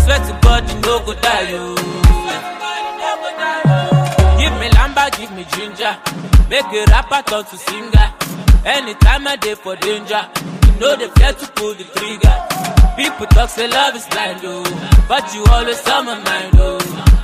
Swear 0.05 0.19
to 0.19 0.33
God, 0.41 0.69
you 0.69 0.79
no 0.81 0.99
go 1.05 1.13
die, 1.15 1.49
oh. 1.53 1.75
you. 1.75 1.75
Oh. 3.27 4.37
Give 4.39 4.53
me 4.61 4.69
lamba, 4.77 5.09
give 5.17 5.31
me 5.31 5.43
ginger. 5.55 5.97
Make 6.49 6.65
a 6.73 6.85
rapper 6.91 7.21
turn 7.29 7.43
to 7.45 7.57
singer. 7.57 8.13
Anytime 8.65 9.27
I 9.27 9.35
dey 9.37 9.55
for 9.55 9.75
danger, 9.77 10.21
you 10.67 10.79
know 10.79 10.95
they 10.95 11.07
fear 11.09 11.33
to 11.33 11.47
pull 11.55 11.73
the 11.73 11.83
trigger. 11.95 12.35
People 12.95 13.25
talk 13.27 13.49
say 13.49 13.67
love 13.67 13.95
is 13.95 14.05
blind, 14.07 14.41
oh, 14.43 14.63
but 15.09 15.33
you 15.33 15.43
always 15.45 15.87
on 15.87 16.05
my 16.05 16.19
mind, 16.23 16.53
oh. 16.57 16.77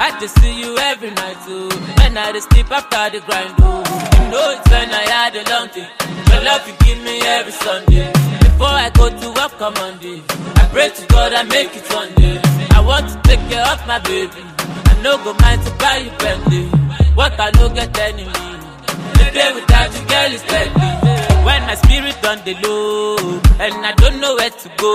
I 0.04 0.18
just 0.20 0.40
see 0.42 0.60
you 0.60 0.78
every 0.78 1.12
night, 1.12 1.38
too. 1.46 1.70
When 2.02 2.18
I 2.18 2.32
dey 2.32 2.40
sleep 2.40 2.72
after 2.72 3.18
the 3.20 3.24
grind, 3.26 3.54
oh. 3.60 3.86
You 4.18 4.32
know 4.32 4.46
it's 4.58 4.70
when 4.72 4.90
I 4.90 5.04
had 5.14 5.36
a 5.36 5.44
long 5.52 5.68
day. 5.70 5.88
Your 6.32 6.42
love 6.44 6.68
you 6.68 6.74
give 6.86 7.00
me 7.04 7.22
every 7.22 7.52
Sunday. 7.54 8.08
Before 8.42 8.74
I 8.86 8.90
go 8.90 9.10
to 9.10 9.28
work 9.40 9.62
on 9.62 9.74
Monday, 9.76 10.24
I 10.62 10.64
pray 10.74 10.90
to 10.90 11.06
God 11.08 11.34
I 11.34 11.44
make 11.44 11.76
it 11.76 11.86
one 11.94 12.14
day. 12.16 12.40
I 12.74 12.82
want 12.82 13.10
to 13.10 13.16
take 13.30 13.42
care 13.50 13.66
of 13.74 13.80
my 13.88 14.00
baby. 14.00 14.42
I 14.90 14.94
no 15.04 15.18
go 15.24 15.34
mind 15.36 15.62
to 15.66 15.72
buy 15.78 15.98
you 15.98 16.12
Bentley. 16.18 16.66
What 17.14 17.40
I 17.40 17.52
no 17.60 17.70
get 17.70 17.98
enemy. 18.00 18.26
The 18.26 19.26
day 19.34 19.52
without 19.54 19.90
you, 19.94 20.04
girl, 20.10 20.32
is 20.34 20.44
deadly. 20.50 21.11
When 21.46 21.62
my 21.68 21.76
spirit 21.76 22.24
on 22.26 22.38
the 22.46 22.54
low, 22.64 23.18
and 23.60 23.86
I 23.86 23.94
don't 23.98 24.20
know 24.22 24.36
where 24.36 24.50
to 24.50 24.70
go, 24.78 24.94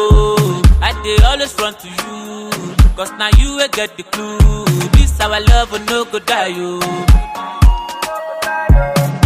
I 0.80 0.92
dey 1.02 1.18
always 1.24 1.54
run 1.58 1.74
to 1.74 1.88
you. 1.88 2.50
Cause 2.96 3.12
now 3.18 3.30
you 3.38 3.56
will 3.56 3.68
get 3.68 3.96
the 3.96 4.02
clue. 4.04 4.64
This 4.96 5.18
our 5.20 5.40
love 5.40 5.72
will 5.72 5.84
no 5.90 6.04
go 6.04 6.18
die, 6.20 6.46
you. 6.58 6.78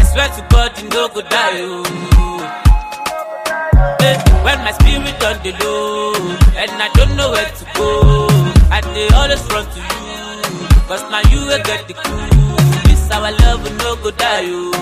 I 0.01 0.03
swear 0.13 0.29
to 0.37 0.43
God, 0.51 0.71
you 0.83 0.89
no 0.89 1.09
go 1.09 1.21
die, 1.23 1.59
you. 1.61 1.85
Eh, 4.07 4.17
When 4.45 4.59
my 4.65 4.73
spirit 4.73 5.23
on 5.29 5.37
the 5.45 5.53
low, 5.61 6.15
and 6.57 6.73
I 6.83 6.89
don't 6.95 7.17
know 7.17 7.31
where 7.31 7.51
to 7.61 7.65
go, 7.77 8.29
I 8.73 8.81
dey 8.81 9.09
always 9.15 9.45
run 9.53 9.67
to 9.69 9.79
you. 9.79 9.89
Cause 10.89 11.03
now 11.13 11.21
you 11.31 11.41
will 11.47 11.63
get 11.63 11.87
the 11.87 11.95
clue. 11.95 12.57
This 12.89 13.11
our 13.13 13.31
love 13.31 13.63
will 13.63 13.77
no 13.85 13.97
go 14.03 14.11
die, 14.11 14.41
you. 14.41 14.73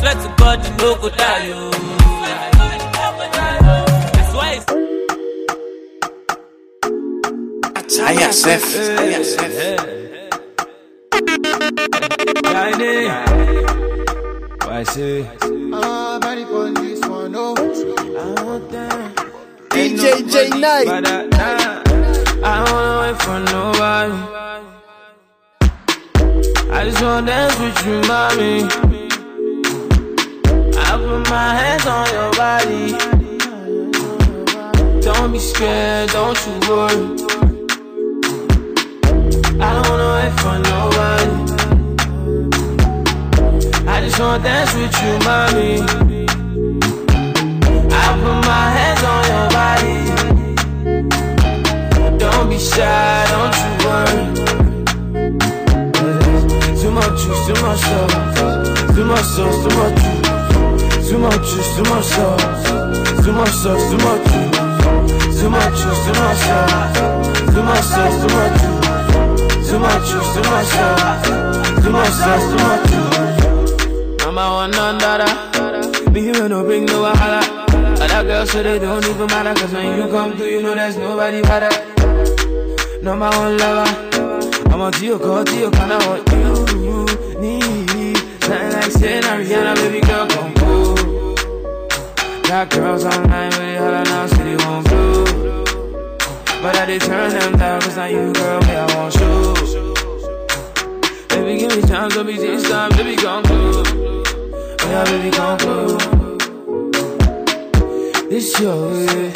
I 0.00 0.02
swear 0.02 0.14
to 0.14 0.28
God, 0.38 0.64
you 0.64 0.72
no 0.78 0.94
go 0.96 1.08
die, 1.10 1.44
you. 1.44 1.70
That's 4.14 4.32
why 4.34 4.50
it's 4.56 4.64
Tanya 7.96 8.32
Seth. 8.32 8.96
Tanya 8.96 9.22
Seth. 9.22 9.58
Why 14.64 14.82
say? 14.84 15.28
Ah, 15.74 16.18
ready 16.22 16.44
for 16.46 16.70
this 16.80 17.00
one, 17.06 17.34
oh. 17.36 17.54
DJ 19.68 20.22
J 20.32 20.48
Night. 20.58 20.88
I 20.88 20.94
don't 22.56 22.72
wanna 22.72 23.00
wait 23.02 23.16
for 23.20 23.38
nobody. 23.52 24.18
I 26.72 26.74
just 26.88 27.02
wanna 27.02 27.26
dance 27.26 27.58
with 27.58 27.86
you, 27.86 28.00
mommy. 28.08 28.89
I 30.90 30.96
put 30.96 31.22
my 31.30 31.54
hands 31.54 31.86
on 31.86 32.06
your 32.16 32.30
body. 32.32 32.84
Don't 35.00 35.30
be 35.30 35.38
scared, 35.38 36.10
don't 36.10 36.36
you 36.46 36.54
worry. 36.68 37.04
I 39.60 39.68
don't 39.74 39.86
wanna 39.88 40.08
wait 40.16 40.32
for 40.40 40.56
nobody. 40.72 41.34
I 43.88 43.90
just 44.02 44.18
wanna 44.18 44.42
dance 44.42 44.72
with 44.74 44.96
you, 45.02 45.12
mommy. 45.28 45.72
I 47.92 48.04
put 48.22 48.38
my 48.50 48.64
hands 48.76 49.02
on 49.12 49.22
your 49.32 49.46
body. 49.58 49.96
Don't 52.18 52.46
be 52.50 52.58
shy, 52.58 53.26
don't 53.30 53.56
you 53.62 53.70
worry. 53.86 54.24
Too 56.80 56.90
much 56.90 57.14
juice, 57.22 57.42
too 57.46 57.58
much 57.62 57.78
sauce, 57.78 58.14
too 58.96 59.04
much 59.04 59.26
sauce, 59.36 59.58
too 59.62 59.72
much 59.78 59.94
juice, 60.02 60.39
too 61.10 61.18
much 61.18 61.42
juice, 61.42 61.74
too 61.74 61.82
much 61.90 62.04
sauce, 62.04 63.24
too 63.24 63.32
much 63.32 63.50
sauce, 63.50 63.90
too 63.90 63.98
much 63.98 64.22
juice, 64.30 65.40
too 65.40 65.50
much 65.50 65.74
juice, 65.74 66.04
too 66.06 66.14
much 66.14 66.38
sauce, 66.38 66.98
too 67.52 67.62
much 67.64 67.82
sauce, 67.82 68.16
too 68.20 68.30
much 68.36 68.60
juice, 68.62 69.70
too 69.70 69.78
much 69.80 70.06
too 70.34 70.42
much 70.50 70.66
sauce, 70.66 71.82
too 71.82 71.90
much 71.90 72.10
sauce, 72.10 72.46
too 72.50 72.58
much 72.62 72.82
juice. 72.90 74.24
Number 74.24 74.46
one, 74.58 74.70
none 74.70 74.98
dada. 74.98 76.10
Me 76.12 76.20
here 76.20 76.48
no 76.48 76.62
bring 76.62 76.84
no 76.84 77.02
wahala. 77.02 77.42
Other 78.00 78.28
girls 78.28 78.50
say 78.52 78.62
they 78.62 78.78
don't 78.78 79.04
even 79.04 79.26
matter, 79.26 79.60
cause 79.60 79.72
when 79.72 79.98
you 79.98 80.06
come 80.12 80.36
through, 80.36 80.46
you 80.46 80.62
know 80.62 80.76
there's 80.76 80.96
nobody 80.96 81.42
better. 81.42 81.72
Number 83.02 83.30
one 83.30 83.58
lover. 83.58 83.90
I'm 84.70 84.80
a 84.80 84.90
Gio, 84.92 85.18
call 85.18 85.44
Gio, 85.44 85.72
kinda 85.72 85.98
what 86.06 86.22
you 86.32 87.40
need. 87.40 88.14
Nothing 88.42 88.72
like 88.74 88.92
saying 88.92 89.24
I'm 89.24 89.74
baby 89.74 90.00
girl, 90.06 90.28
come. 90.28 90.59
Got 92.50 92.68
girls 92.70 93.04
online, 93.04 93.52
really 93.52 93.76
holla 93.76 94.02
now, 94.02 94.26
city 94.26 94.56
won't 94.64 94.84
blue. 94.88 95.24
But 96.60 96.76
I 96.78 96.84
did 96.84 97.00
turn 97.00 97.30
them 97.30 97.56
down, 97.56 97.80
cause 97.80 97.96
now 97.96 98.06
you, 98.06 98.32
girl, 98.32 98.60
me, 98.62 98.74
I 98.74 98.86
want 98.96 99.14
you. 99.14 99.54
Baby, 101.28 101.58
give 101.60 101.76
me 101.76 101.82
time, 101.82 102.08
don't 102.08 102.26
be 102.26 102.36
this 102.36 102.68
time, 102.68 102.90
baby, 102.96 103.14
come 103.14 103.44
through. 103.44 103.84
Oh 103.86 104.88
yeah, 104.90 105.04
baby, 105.04 105.30
come 105.30 105.58
through. 105.60 105.98
This 108.28 108.58
your 108.58 108.90
way, 108.90 109.32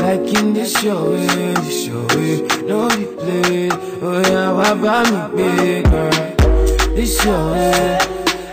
like 0.00 0.32
in 0.38 0.54
this 0.54 0.82
your 0.82 1.10
way, 1.10 1.26
this 1.60 1.86
your 1.86 2.06
way. 2.06 2.40
No 2.64 2.88
be 2.88 3.04
played, 3.04 3.72
oh 4.00 4.22
yeah, 4.30 4.50
why 4.52 4.72
buy 4.80 5.02
me 5.10 5.18
big 5.36 5.84
girl? 5.90 6.10
This 6.94 7.22
your 7.22 7.50
way, 7.52 7.98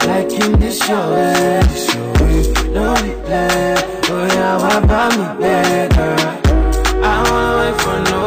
like 0.06 0.34
in 0.34 0.60
this 0.60 0.90
your 0.90 1.10
way, 1.10 1.62
this 1.64 1.94
your 1.96 2.12
way. 2.16 2.52
No 2.74 2.94
be 2.96 3.14
played, 3.24 3.93
oh 4.10 4.26
yeah, 4.26 4.58
why 4.58 4.80
buy 4.86 5.10
me 5.16 5.26
girl? 5.96 6.20
I 7.04 7.24
don't 7.24 7.32
wanna 7.32 7.72
wait 7.72 7.82
for 7.82 7.98
nobody. 8.00 8.23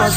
Much 0.00 0.16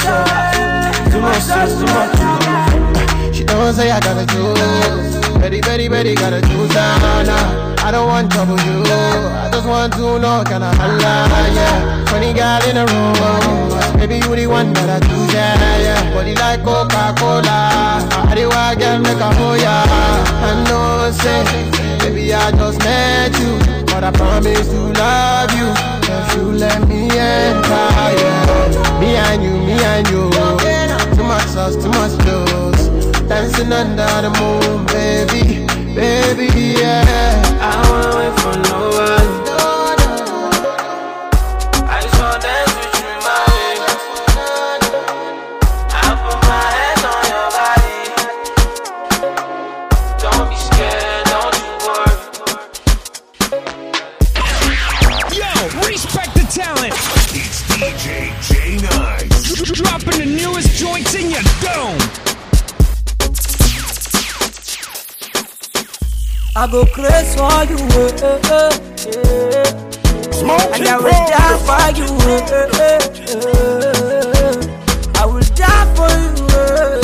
too 1.11 1.19
much 1.19 1.41
sauce, 1.43 1.75
too 1.75 1.85
much. 1.91 3.35
She 3.35 3.43
don't 3.43 3.73
say 3.73 3.91
I 3.91 3.99
gotta 3.99 4.25
choose. 4.31 5.15
Very, 5.41 5.59
very, 5.59 5.87
very 5.87 6.15
gotta 6.15 6.41
choose. 6.41 6.73
Nah, 6.73 7.23
nah. 7.23 7.75
I 7.83 7.91
don't 7.91 8.07
want 8.07 8.31
trouble 8.31 8.59
you. 8.63 8.83
I 8.87 9.49
just 9.51 9.67
want 9.67 9.91
to 9.93 10.19
know 10.19 10.43
can 10.45 10.63
I 10.63 10.73
holla, 10.75 11.13
yeah. 11.51 12.05
Funny 12.05 12.31
girl 12.31 12.63
in 12.69 12.75
the 12.79 12.85
room. 12.87 13.99
Maybe 13.99 14.15
you 14.23 14.35
the 14.35 14.47
one 14.47 14.71
that 14.73 14.89
I 14.89 14.99
choose, 15.05 15.33
yeah, 15.33 15.83
yeah. 15.85 16.13
Body 16.13 16.33
like 16.35 16.63
Coca-Cola. 16.63 17.59
I 18.29 18.35
the 18.35 18.47
wild 18.47 18.79
girl 18.79 18.99
make 18.99 19.19
a 19.19 19.29
hoe, 19.35 19.55
yeah. 19.55 19.83
I 20.47 20.63
know, 20.67 21.11
say, 21.11 21.43
baby, 21.99 22.33
I 22.33 22.51
just 22.51 22.79
met 22.79 23.35
you. 23.39 23.59
But 23.87 24.03
I 24.03 24.11
promise 24.11 24.67
to 24.69 24.79
love 24.95 25.51
you. 25.59 26.02
You 26.35 26.51
let 26.51 26.87
me 26.87 27.03
enter, 27.09 27.87
yeah. 28.21 28.99
Me 28.99 29.15
and 29.15 29.43
you, 29.43 29.51
me 29.67 29.73
and 29.83 30.07
you. 30.09 30.29
Too 31.15 31.23
much 31.23 31.45
sauce, 31.47 31.75
too 31.75 31.89
much 31.89 32.13
juice. 32.25 32.87
dancing 33.27 33.71
under 33.71 34.05
the 34.21 34.31
moon, 34.39 34.85
baby, 34.87 35.65
baby, 35.95 36.47
yeah. 36.79 37.41
I 37.61 37.73
won't 37.89 38.15
wait 38.15 38.33
for 38.41 38.55
no 38.69 38.89
one. 38.89 39.32
I 66.63 66.67
go 66.71 66.85
crazy 66.85 67.35
for 67.35 67.65
you, 67.67 67.75
eh, 67.75 68.23
eh, 68.23 68.71
eh. 69.11 69.67
And 70.71 70.87
I 70.87 70.95
will 70.95 71.11
die 71.27 71.59
for 71.67 71.91
you. 71.99 72.07
I 75.13 75.25
will 75.25 75.43
die 75.59 75.85
for 75.93 76.07
you. 76.23 76.31
eh. 76.55 77.03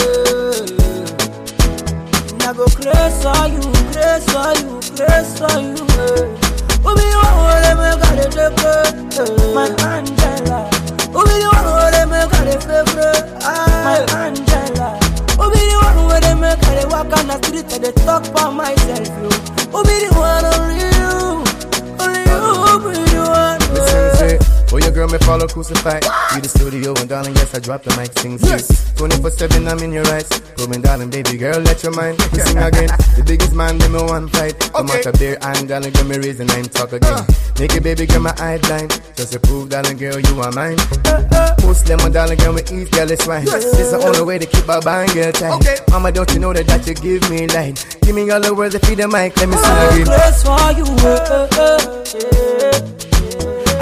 And 2.32 2.42
I 2.42 2.46
go 2.56 2.64
crazy 2.72 3.20
for 3.20 3.44
you, 3.52 3.60
crazy 3.92 4.32
for 4.32 4.56
you, 4.56 4.80
crazy 4.96 5.36
for 5.36 5.60
you. 5.60 5.76
want 6.86 6.96
to 7.66 7.76
make 7.76 8.00
a 8.00 8.32
de 8.32 8.48
my 9.54 9.68
Angela. 9.84 10.60
You 11.12 11.52
want 11.52 11.92
to 11.96 12.02
make 12.08 12.32
a 12.32 12.48
my 13.84 14.00
Angela. 14.16 14.90
One 15.36 15.52
where 16.08 16.36
make 16.38 16.64
a 16.64 16.88
walk 16.88 17.12
on 17.12 17.28
the 17.28 17.36
street 17.44 17.74
and 17.74 17.84
they 17.84 17.92
talk 17.92 18.24
for 18.28 18.52
myself. 18.54 19.39
Yo. 19.72 19.80
Obi 19.80 20.19
girl, 25.00 25.08
me 25.08 25.18
follow 25.20 25.48
crucified. 25.48 26.04
You 26.36 26.42
the 26.42 26.50
studio, 26.50 26.94
and 27.00 27.08
darling, 27.08 27.34
yes, 27.36 27.56
I 27.56 27.60
drop 27.60 27.84
the 27.84 27.96
mic, 27.96 28.12
sing, 28.20 28.38
sing. 28.38 28.60
24 28.98 29.32
7, 29.32 29.68
I'm 29.68 29.80
in 29.80 29.94
your 29.94 30.06
eyes. 30.12 30.28
Come 30.60 30.74
in, 30.74 30.82
darling, 30.82 31.10
baby 31.10 31.38
girl, 31.38 31.60
let 31.60 31.82
your 31.84 31.96
mind. 31.96 32.20
We 32.34 32.40
sing 32.40 32.58
again. 32.58 32.92
The 33.16 33.24
biggest 33.26 33.56
man, 33.56 33.78
them 33.78 33.94
me 33.94 34.04
one 34.04 34.28
fight. 34.28 34.60
Come 34.76 34.92
out 34.92 35.06
of 35.06 35.18
there, 35.18 35.38
and 35.40 35.70
darling, 35.70 35.94
give 35.94 36.08
me 36.08 36.18
reason, 36.18 36.52
and 36.52 36.52
I'm 36.52 36.66
talk 36.68 36.92
again. 36.92 37.24
Make 37.60 37.76
it, 37.76 37.84
baby 37.84 38.06
girl, 38.08 38.20
my 38.28 38.36
eye 38.44 38.60
blind. 38.60 39.00
Just 39.16 39.32
to 39.34 39.40
prove, 39.40 39.70
darling, 39.70 39.96
girl, 39.96 40.20
you 40.20 40.36
are 40.42 40.52
mine. 40.52 40.76
Muslim, 41.64 41.98
my 42.04 42.10
darling, 42.12 42.38
girl, 42.44 42.54
we 42.54 42.64
eat, 42.68 42.92
girl, 42.92 43.10
it's 43.10 43.24
fine. 43.24 43.46
This 43.46 43.80
is 43.80 43.92
the 43.96 44.04
only 44.04 44.24
way 44.24 44.38
to 44.38 44.46
keep 44.46 44.68
our 44.68 44.82
bang, 44.82 45.08
girl, 45.16 45.32
tight. 45.32 45.80
Mama, 45.90 46.12
don't 46.12 46.28
you 46.34 46.40
know 46.44 46.52
that, 46.52 46.68
that 46.68 46.84
you 46.84 46.96
give 47.00 47.24
me 47.32 47.48
light? 47.48 47.80
Give 48.04 48.16
me 48.16 48.30
all 48.32 48.42
the 48.42 48.54
words 48.54 48.76
to 48.76 48.84
feed 48.84 49.00
the 49.00 49.08
mic, 49.08 49.38
let 49.40 49.48
me 49.48 49.56
sing 49.56 49.64
I 49.64 49.96
will 49.96 50.04
again. 50.04 50.12
crazy 50.12 50.44
for 50.44 50.76
you, 50.76 50.88
eh. 52.36 53.19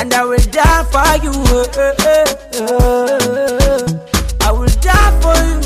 And 0.08 0.14
I 0.14 0.24
will 0.24 0.38
die 0.38 0.84
for 0.88 1.04
you. 1.22 1.34
eh, 1.34 1.94
eh, 2.00 2.24
eh. 2.54 2.70
eh. 3.68 3.84
I 4.40 4.52
will 4.54 4.72
die 4.80 5.12
for 5.20 5.36
you. 5.44 5.60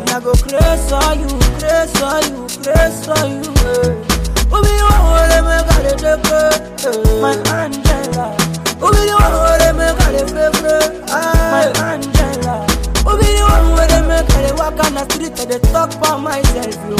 And 0.00 0.08
I 0.08 0.12
go 0.24 0.32
crazy 0.40 0.88
for 0.88 1.12
you, 1.20 1.28
crazy 1.60 1.92
for 2.00 2.16
you, 2.24 2.40
crazy 2.64 2.96
for 3.04 3.22
you. 3.28 3.44
Eh. 3.60 4.56
Obi 4.56 4.72
you 4.72 4.88
want 4.88 5.28
to 5.32 5.38
make 5.44 5.68
a 5.76 5.92
de 6.00 6.14
my 7.20 7.36
Angela. 7.52 8.26
Obi 8.80 9.00
you 9.04 9.16
want 9.20 9.60
to 9.60 9.68
make 9.76 10.00
a 10.00 10.24
favorite, 10.32 10.92
my 11.12 11.68
Angela. 11.84 12.54
Obi 13.04 13.28
one 13.42 13.66
where 13.76 13.88
they 13.88 14.00
make 14.08 14.32
a 14.32 14.54
walk 14.56 14.80
on 14.82 14.92
the 14.94 15.04
street 15.12 15.38
and 15.52 15.62
talk 15.74 15.92
for 15.92 16.16
myself. 16.18 16.93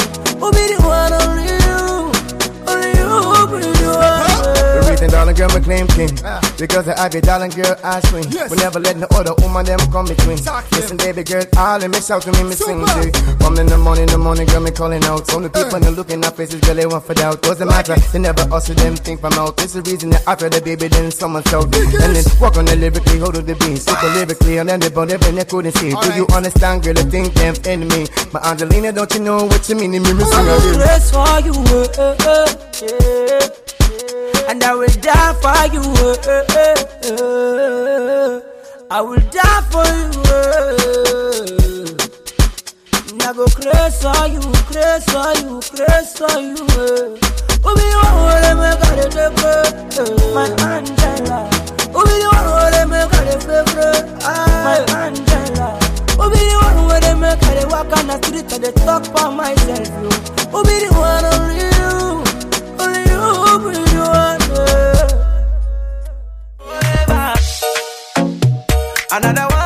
Reason, 5.59 5.87
darling 5.87 5.87
girl, 5.87 5.87
me 5.87 5.87
claim 5.87 5.87
king. 5.87 6.15
Because 6.57 6.87
I 6.87 7.09
be 7.09 7.21
darling 7.21 7.51
girl, 7.51 7.75
I 7.83 7.99
swing. 8.01 8.25
We 8.49 8.57
never 8.57 8.79
let 8.79 8.97
no 8.97 9.07
other 9.11 9.33
woman 9.41 9.65
them 9.65 9.79
come 9.91 10.05
between. 10.07 10.37
Listen, 10.71 10.97
baby 10.97 11.23
girl, 11.23 11.43
all 11.57 11.79
them 11.79 11.91
me 11.91 12.01
shout 12.01 12.21
to 12.23 12.31
me, 12.31 12.43
me 12.43 12.55
sing 12.55 12.79
to. 12.85 13.11
Come 13.39 13.57
in 13.57 13.67
the 13.67 13.77
morning, 13.77 14.07
the 14.07 14.17
morning, 14.17 14.47
girl, 14.47 14.61
me 14.61 14.71
calling 14.71 15.03
out. 15.05 15.27
Some 15.27 15.43
the 15.43 15.49
people 15.49 15.79
they 15.79 15.91
look 15.91 16.09
in 16.09 16.23
our 16.23 16.31
faces, 16.31 16.61
girl, 16.61 16.75
they 16.75 16.85
want 16.85 17.05
for 17.05 17.13
doubt. 17.13 17.41
Doesn't 17.41 17.67
matter, 17.67 17.95
they 18.11 18.19
never 18.19 18.45
hustle 18.47 18.75
them 18.75 18.95
think 18.95 19.21
from 19.21 19.33
out. 19.33 19.57
This 19.57 19.73
the 19.73 19.81
reason 19.81 20.09
that 20.11 20.27
after 20.27 20.49
the 20.49 20.61
baby, 20.61 20.87
then 20.87 21.11
someone 21.11 21.43
shout. 21.45 21.65
And 21.75 22.15
then 22.15 22.23
walk 22.39 22.57
on 22.57 22.65
the 22.65 22.75
lyrically, 22.75 23.19
hold 23.19 23.37
on 23.37 23.45
the 23.45 23.55
beat. 23.55 23.77
Super 23.79 24.07
lyrically, 24.13 24.57
and 24.57 24.69
then 24.69 24.79
they 24.79 24.89
bond 24.89 25.11
every 25.11 25.31
they 25.31 25.45
couldn't 25.45 25.73
see. 25.73 25.91
Do 25.91 26.13
you 26.15 26.27
understand, 26.33 26.83
girl, 26.83 26.93
the 26.93 27.03
think 27.03 27.33
them 27.33 27.55
enemy? 27.65 28.07
My 28.33 28.39
Angelina, 28.41 28.91
don't 28.91 29.13
you 29.13 29.21
know 29.21 29.45
what 29.45 29.67
you 29.69 29.75
mean? 29.75 29.91
Me, 29.91 29.99
me 29.99 30.05
sing 30.05 30.33
I 30.33 30.43
will 30.43 30.57
again. 30.59 30.79
crazy 30.81 31.11
for 31.13 31.39
you, 31.45 31.53
eh, 31.71 31.99
eh, 31.99 32.15
eh, 32.25 33.39
eh. 33.39 33.49
And 34.47 34.63
I 34.63 34.73
will 34.75 34.87
die 35.01 35.33
for 35.41 35.65
you. 35.73 35.81
eh, 36.27 36.45
eh, 36.55 36.75
eh. 37.03 38.41
I 38.91 39.01
will 39.01 39.19
die 39.31 39.61
for 39.71 39.85
you. 39.85 40.21
And 43.11 43.21
I 43.23 43.33
go 43.33 43.45
crazy 43.47 43.97
for 44.01 44.27
you, 44.27 44.41
crazy 44.69 45.05
for 45.11 45.31
you, 45.41 45.59
crazy 45.73 46.13
for 46.17 46.37
you. 46.39 46.55
to 48.43 48.51
make 48.55 48.83
a 48.85 48.91
de 48.95 49.05
de 49.09 49.25
my 50.33 50.47
Angela. 50.69 51.39
To 52.71 52.85
make 52.87 53.13
a 53.13 53.21
de 53.25 53.35
favorite, 53.41 54.05
my 54.65 54.77
Angela. 54.95 55.67
Obi 56.19 56.37
the 56.37 56.55
one 56.61 56.79
where 56.87 57.01
they 57.01 57.15
make 57.15 57.41
a 57.41 57.51
de 57.59 57.65
walk 57.67 57.91
on 57.97 58.07
the 58.07 58.15
street 58.21 58.51
and 58.53 58.63
they 58.63 58.71
talk 58.85 59.03
for 59.05 59.31
myself. 59.31 59.89
One 60.53 61.25
only 61.25 61.65
you, 61.79 62.24
Another 69.11 69.47
one 69.55 69.64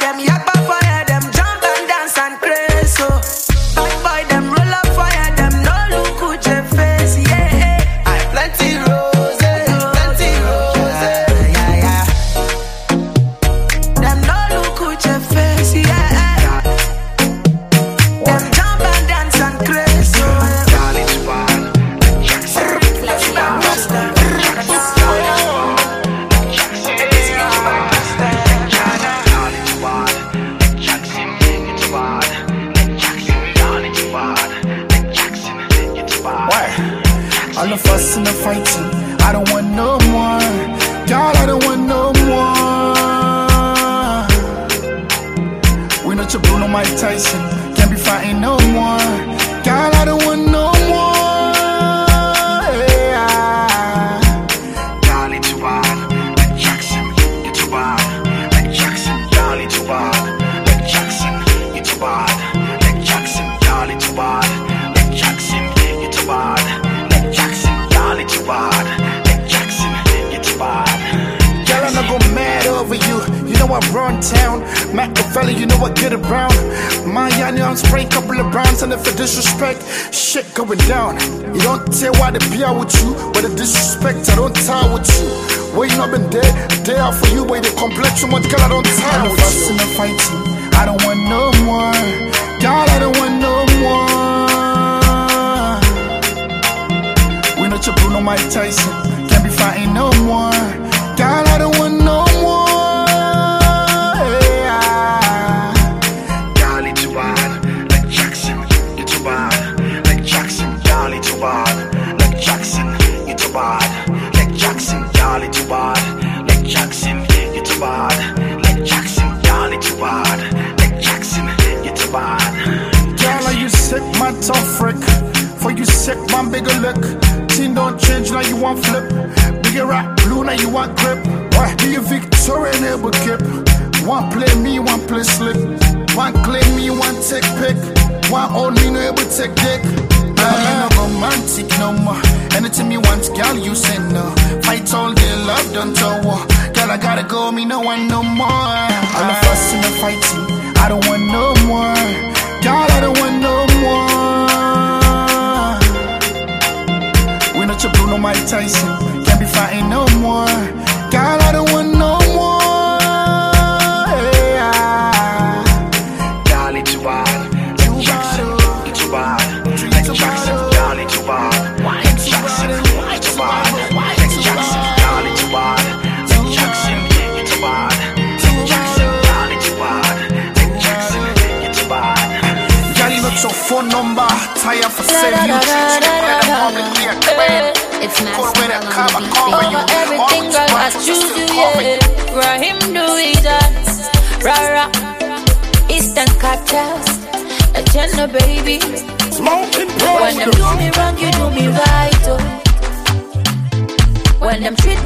them 0.00 0.27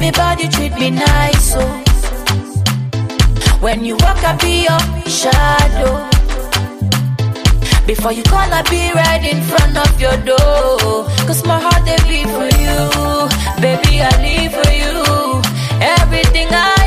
me 0.03 0.11
bad, 0.11 0.41
you 0.41 0.49
treat 0.49 0.73
me 0.73 0.89
nice, 0.91 1.53
oh. 1.55 1.83
When 3.61 3.85
you 3.85 3.95
walk, 4.03 4.19
I 4.31 4.35
be 4.43 4.53
your 4.67 4.83
shadow. 5.07 5.93
Before 7.87 8.11
you 8.11 8.23
call, 8.23 8.49
I 8.59 8.61
be 8.73 8.83
right 9.01 9.23
in 9.31 9.39
front 9.51 9.75
of 9.85 9.91
your 10.03 10.17
door. 10.31 11.07
Cause 11.27 11.45
my 11.45 11.57
heart 11.65 11.83
they 11.87 11.99
beat 12.09 12.29
for 12.37 12.49
you. 12.63 12.79
Baby, 13.65 13.93
I 14.09 14.11
live 14.25 14.51
for 14.59 14.71
you. 14.81 14.95
Everything 15.99 16.49
I 16.51 16.82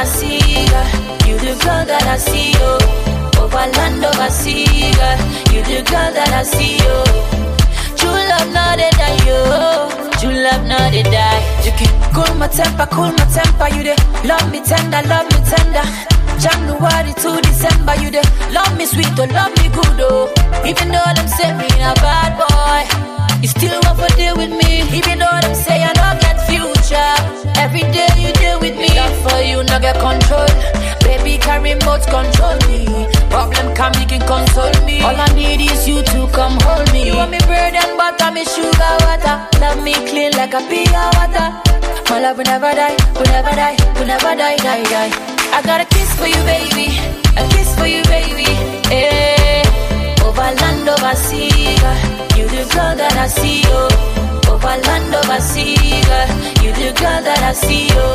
land, 0.00 0.06
over 0.06 0.06
sea, 0.06 0.66
girl. 0.66 1.28
You 1.28 1.38
the 1.38 1.64
girl 1.64 1.84
that 1.84 2.02
I 2.06 2.16
see, 2.18 2.52
oh. 2.56 2.78
Over 3.38 3.66
land, 3.76 4.04
over 4.04 4.30
sea, 4.30 4.92
girl. 4.96 5.18
You 5.52 5.62
the 5.62 5.82
girl 5.90 6.12
that 6.12 6.32
I 6.32 6.42
see, 6.42 6.78
oh. 6.82 7.04
True 7.96 8.10
love, 8.10 8.52
not 8.52 8.78
they 8.78 8.90
die, 8.90 9.18
oh. 9.28 10.10
True 10.20 10.32
love, 10.32 10.64
not 10.66 10.92
they 10.92 11.02
die. 11.02 11.40
You 11.64 11.72
can 11.72 11.90
cool 12.14 12.34
my 12.36 12.48
temper, 12.48 12.86
cool 12.90 13.12
my 13.12 13.24
temper. 13.32 13.68
You 13.76 13.82
the 13.82 13.94
love 14.24 14.50
me 14.50 14.60
tender, 14.64 15.02
love 15.08 15.26
me 15.28 15.38
tender. 15.44 15.84
January 16.40 17.12
to 17.20 17.40
December, 17.42 17.94
you 18.00 18.10
the 18.10 18.22
love 18.52 18.76
me 18.78 18.86
sweet, 18.86 19.12
oh, 19.18 19.24
love 19.32 19.52
me 19.60 19.68
good, 19.68 20.00
oh. 20.00 20.32
Even 20.64 20.88
though 20.88 21.12
them 21.14 21.28
say 21.28 21.52
me 21.56 21.66
a 21.84 21.92
bad 22.00 22.32
boy, 22.40 23.09
you 23.42 23.48
still 23.48 23.78
want 23.84 23.98
to 23.98 24.08
deal 24.16 24.36
with 24.36 24.50
me. 24.50 24.82
Even 24.92 25.18
though 25.18 25.38
them 25.40 25.54
say 25.54 25.82
I 25.82 25.92
don't 25.92 26.18
get 26.20 26.36
future, 26.48 27.12
every 27.60 27.84
day 27.92 28.08
you 28.16 28.32
deal 28.34 28.58
with 28.60 28.76
me. 28.76 28.88
Love 28.96 29.16
for 29.24 29.40
you, 29.40 29.62
no 29.64 29.76
get 29.80 29.96
control. 29.98 30.48
Baby, 31.00 31.38
carry 31.38 31.74
remote 31.74 32.04
control 32.06 32.56
me. 32.68 32.86
Problem 33.30 33.74
come, 33.74 33.94
you 34.00 34.06
can 34.06 34.22
console 34.26 34.74
me. 34.84 35.00
All 35.02 35.16
I 35.16 35.26
need 35.34 35.60
is 35.60 35.88
you 35.88 36.02
to 36.02 36.28
come 36.32 36.58
hold 36.60 36.92
me. 36.92 37.06
You 37.08 37.16
want 37.16 37.30
me 37.30 37.38
bread 37.46 37.74
and 37.74 37.96
butter, 37.96 38.30
me 38.32 38.44
sugar 38.44 38.94
water. 39.06 39.36
Love 39.60 39.82
me 39.82 39.94
clean 40.08 40.32
like 40.32 40.54
a 40.54 40.62
pure 40.68 41.08
water. 41.18 41.48
My 42.10 42.18
love 42.20 42.36
will 42.38 42.44
never 42.44 42.72
die, 42.74 42.96
will 43.14 43.30
never 43.30 43.54
die, 43.54 43.76
will 43.96 44.06
never 44.06 44.34
die, 44.34 44.56
die, 44.56 44.82
die. 44.84 45.12
I 45.52 45.62
got 45.64 45.80
a 45.80 45.86
kiss 45.86 46.10
for 46.18 46.26
you, 46.26 46.42
baby. 46.44 46.90
A 47.38 47.42
kiss 47.54 47.74
for 47.78 47.86
you, 47.86 48.02
baby. 48.04 48.50
Eh. 48.92 49.39
Over 50.30 50.50
land, 50.62 50.88
over 50.88 51.14
sea. 51.16 51.48
You 52.38 52.46
the 52.54 52.62
girl 52.72 52.94
that 53.00 53.16
I 53.18 53.26
see, 53.26 53.62
oh. 53.66 53.88
Over 54.46 54.76
land, 54.86 55.12
over 55.12 55.40
sea. 55.40 55.74
You 56.62 56.70
the 56.70 56.94
girl 56.94 57.20
that 57.26 57.42
I 57.50 57.52
see, 57.52 57.88
oh. 57.90 58.14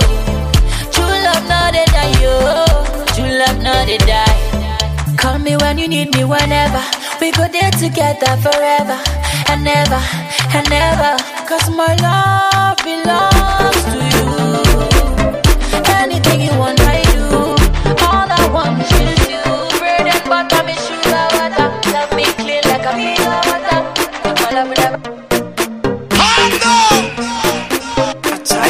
True 0.93 1.15
love, 1.27 1.43
not 1.51 1.73
they 1.75 1.83
die, 1.91 2.15
oh. 2.23 3.05
True 3.15 3.33
love, 3.41 3.59
not 3.61 3.85
they 3.87 3.97
die. 3.97 5.15
Call 5.17 5.39
me 5.39 5.57
when 5.57 5.77
you 5.77 5.89
need 5.89 6.15
me, 6.15 6.23
whenever. 6.23 6.81
We 7.19 7.31
go 7.31 7.47
there 7.49 7.71
together 7.71 8.31
forever 8.45 8.97
and 9.51 9.67
ever 9.67 10.01
and 10.55 10.71
ever. 10.71 11.13
Cause 11.49 11.67
my 11.69 11.93
love 11.99 12.77
belongs 12.87 13.83
to 13.91 13.97
you. 14.07 14.14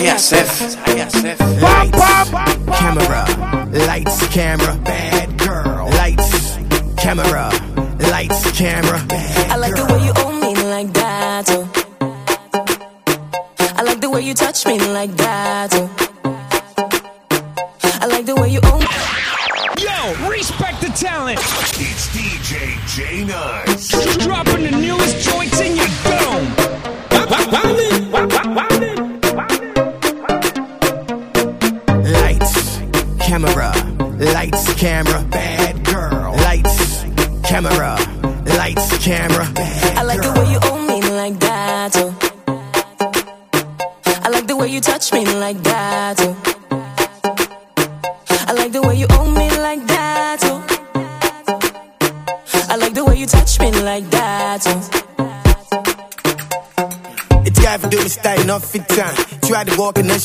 ISF. 0.05 0.77
Lights, 1.61 1.97
camera, 2.77 3.25
lights, 3.71 4.27
camera, 4.27 4.75
bad 4.83 5.39
girl. 5.39 5.89
Lights, 5.89 6.57
camera, 6.95 7.49
lights, 8.11 8.51
camera. 8.51 9.01
I 9.49 9.57
like 9.57 9.73
the 9.73 9.85
way 9.85 10.05
you 10.05 10.13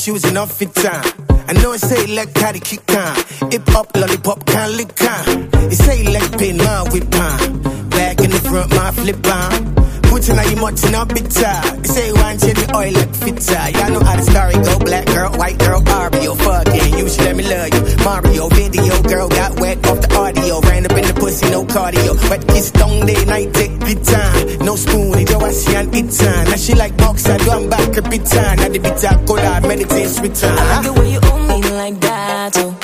in 0.00 0.14
shoes, 0.14 0.24
enough 0.24 0.52
fit 0.52 0.74
time. 0.74 1.04
I 1.48 1.52
know 1.54 1.72
it 1.72 1.80
say 1.80 2.06
how 2.36 2.52
to 2.52 2.60
kick 2.60 2.88
on. 2.94 3.50
Hip 3.50 3.68
hop, 3.68 3.96
lollipop, 3.96 4.46
can't 4.46 4.72
lick 4.72 5.02
on. 5.02 5.48
It 5.70 5.76
say 5.76 6.04
like 6.04 6.38
pain, 6.38 6.56
my 6.56 6.82
whip 6.90 7.14
on. 7.14 7.62
Back 7.90 8.20
in 8.20 8.30
the 8.30 8.40
front, 8.48 8.70
my 8.70 8.90
flip 8.92 9.26
on. 9.26 9.74
Putting 10.02 10.38
on 10.38 10.50
your 10.50 10.60
mutts 10.60 10.84
in 10.84 10.94
a 10.94 11.06
bitter. 11.06 11.56
It 11.82 11.86
say 11.86 12.12
one 12.12 12.38
change 12.38 12.58
the 12.58 12.72
oil 12.74 12.92
like 12.92 13.14
fitter. 13.14 13.78
Y'all 13.78 13.90
know 13.92 14.00
how 14.00 14.16
the 14.16 14.22
story 14.22 14.54
go. 14.64 14.78
Black 14.78 15.06
girl, 15.06 15.32
white 15.32 15.58
girl, 15.58 15.82
Barbie 15.82 16.20
Mario. 16.20 16.34
Fucking, 16.34 16.79
you 17.00 17.08
should 17.08 17.24
let 17.24 17.36
me 17.36 17.44
love 17.44 17.72
you. 17.72 18.04
Mario, 18.04 18.48
video 18.48 19.02
girl 19.02 19.28
got 19.28 19.58
wet 19.58 19.78
off 19.88 20.00
the 20.00 20.14
audio. 20.14 20.60
Ran 20.60 20.84
up 20.84 20.92
in 20.92 21.06
the 21.06 21.14
pussy, 21.14 21.48
no 21.50 21.64
cardio. 21.64 22.12
But 22.28 22.46
kiss 22.48 22.70
don't 22.70 23.06
day, 23.06 23.24
night, 23.24 23.52
take 23.54 23.78
good 23.80 24.04
time. 24.04 24.58
No 24.58 24.76
spoon, 24.76 25.18
it 25.18 25.30
I 25.30 25.50
see 25.52 25.74
an 25.76 25.94
it 25.94 26.10
time. 26.10 26.44
Now 26.50 26.56
she 26.56 26.74
like 26.74 26.96
boxer, 26.96 27.36
do 27.38 27.50
I'm 27.50 27.68
back 27.70 27.96
a 27.96 28.02
bit 28.02 28.24
time. 28.26 28.56
Now 28.58 28.68
the 28.68 28.78
bitter 28.78 29.16
cola, 29.26 29.60
meditate 29.62 30.08
sweet 30.08 30.34
time. 30.34 30.58
I 30.58 30.76
like 30.76 30.84
the 30.84 30.92
way 31.00 31.12
you 31.12 31.20
own 31.32 31.48
me 31.48 31.62
like 31.70 32.00
that. 32.00 32.56
Oh. 32.56 32.76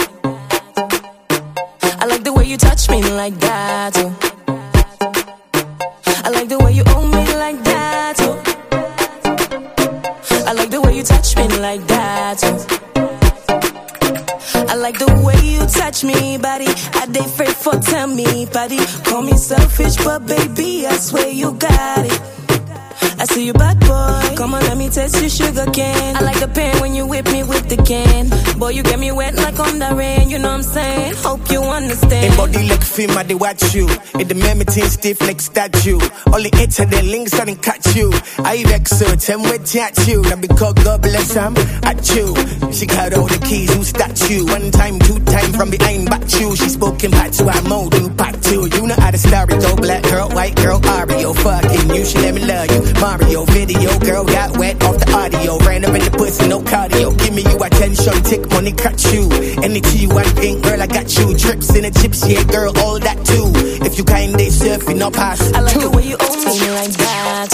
I 2.00 2.06
like 2.06 2.24
the 2.24 2.32
way 2.32 2.44
you 2.44 2.56
touch 2.56 2.88
me 2.88 3.02
like 3.02 3.38
that. 3.40 3.92
Oh. 3.96 4.14
I 6.24 6.30
like 6.30 6.48
the 6.48 6.58
way 6.58 6.72
you 6.72 6.84
own 6.94 7.10
me 7.10 7.24
like 7.44 7.62
that. 7.64 8.16
Oh. 8.20 8.42
I 10.48 10.52
like 10.52 10.70
the 10.70 10.80
way 10.80 10.96
you 10.96 11.02
touch 11.02 11.36
me 11.36 11.48
like 11.58 11.86
that. 11.88 12.40
Oh. 12.42 12.75
Like 14.86 15.00
the 15.00 15.20
way 15.26 15.34
you 15.42 15.66
touch 15.66 16.04
me, 16.04 16.38
body. 16.38 16.66
I 16.94 17.06
dey 17.10 17.18
afraid 17.18 17.48
for 17.56 17.72
tell 17.80 18.06
me, 18.06 18.46
body. 18.46 18.78
Call 19.02 19.20
me 19.22 19.32
selfish, 19.32 19.96
but 20.04 20.24
baby, 20.26 20.86
I 20.86 20.96
swear 20.96 21.28
you 21.28 21.54
got 21.54 22.06
it. 22.06 22.20
I 23.18 23.24
see 23.24 23.46
you 23.46 23.52
bad 23.54 23.80
boy. 23.80 24.36
Come 24.36 24.54
on, 24.54 24.62
let 24.64 24.76
me 24.76 24.88
taste 24.90 25.18
your 25.20 25.30
sugar 25.30 25.64
cane. 25.70 26.16
I 26.16 26.20
like 26.20 26.38
the 26.38 26.48
pain 26.48 26.78
when 26.80 26.94
you 26.94 27.06
whip 27.06 27.24
me 27.32 27.42
with 27.44 27.68
the 27.68 27.76
cane. 27.82 28.28
Boy, 28.58 28.70
you 28.70 28.82
get 28.82 28.98
me 28.98 29.10
wet 29.10 29.34
like 29.36 29.58
on 29.58 29.78
the 29.78 29.94
rain. 29.94 30.28
You 30.28 30.38
know 30.38 30.48
what 30.48 30.56
I'm 30.56 30.62
saying? 30.62 31.14
Hope 31.16 31.50
you 31.50 31.62
understand. 31.62 32.24
In 32.32 32.36
body 32.36 32.68
like 32.68 32.82
film, 32.82 33.16
I 33.16 33.22
dey 33.22 33.34
watch 33.34 33.74
you. 33.74 33.88
In 34.20 34.28
the 34.28 34.34
memory 34.34 34.66
team 34.66 34.84
stiff 34.86 35.20
like 35.22 35.40
statue. 35.40 35.98
Only 36.32 36.50
enter 36.54 36.84
the 36.84 37.02
links, 37.04 37.32
I 37.40 37.44
didn't 37.46 37.62
catch 37.62 37.96
you. 37.96 38.12
I 38.38 38.62
vex 38.64 39.00
her, 39.00 39.16
tell 39.16 39.38
me 39.38 39.50
at 39.80 40.06
you. 40.06 40.20
Now 40.22 40.36
because 40.36 40.74
God 40.84 41.00
bless 41.02 41.36
I'm 41.36 41.56
at 41.84 42.04
you. 42.14 42.34
She 42.72 42.84
got 42.86 43.14
all 43.14 43.26
the 43.26 43.38
keys, 43.48 43.72
who 43.74 43.82
start 43.84 44.12
you? 44.28 44.44
One 44.46 44.70
time, 44.70 44.98
two 45.00 45.18
time 45.20 45.52
from 45.54 45.70
behind, 45.70 46.10
back 46.10 46.22
you. 46.38 46.54
She 46.56 46.68
spoken 46.68 47.10
part 47.12 47.32
two, 47.32 47.48
I'm 47.48 47.68
mode 47.68 47.94
you 47.94 48.10
part 48.10 48.42
two. 48.42 48.68
You 48.76 48.86
know 48.86 48.96
how 48.98 49.10
the 49.10 49.18
story 49.18 49.56
go. 49.58 49.74
Black 49.76 50.02
girl, 50.04 50.28
white 50.30 50.56
girl, 50.56 50.80
Ario. 50.80 51.34
Fucking 51.34 51.94
you, 51.96 52.04
she 52.04 52.18
let 52.18 52.34
me 52.34 52.44
love 52.44 52.70
you. 52.70 52.82
Mario, 53.06 53.44
video 53.44 53.96
girl 54.00 54.24
got 54.24 54.58
wet 54.58 54.82
off 54.82 54.98
the 54.98 55.08
audio. 55.12 55.58
Ran 55.58 55.84
up 55.84 55.94
in 55.94 56.02
the 56.02 56.10
pussy, 56.10 56.48
no 56.48 56.58
cardio. 56.58 57.16
Give 57.16 57.32
me 57.32 57.42
you 57.42 57.56
attention, 57.62 58.14
take 58.24 58.50
money, 58.50 58.72
cut 58.72 58.98
you. 59.12 59.30
Anything 59.62 60.00
you 60.00 60.08
want, 60.08 60.26
think, 60.34 60.64
girl, 60.64 60.82
I 60.82 60.88
got 60.88 61.16
you. 61.16 61.38
Trips 61.38 61.72
in 61.76 61.82
the 61.82 61.92
chips, 61.92 62.26
yeah, 62.26 62.42
girl, 62.42 62.72
all 62.78 62.98
that 62.98 63.24
too. 63.24 63.46
If 63.86 63.96
you 63.96 64.02
kind, 64.02 64.34
they 64.34 64.48
surfing, 64.48 64.98
no 64.98 65.12
pass. 65.12 65.40
I 65.52 65.60
like 65.60 65.78
the 65.78 65.88
way 65.88 66.02
you 66.02 66.16
own 66.18 66.38
me 66.50 66.70
like 66.74 66.96
that. 66.98 67.48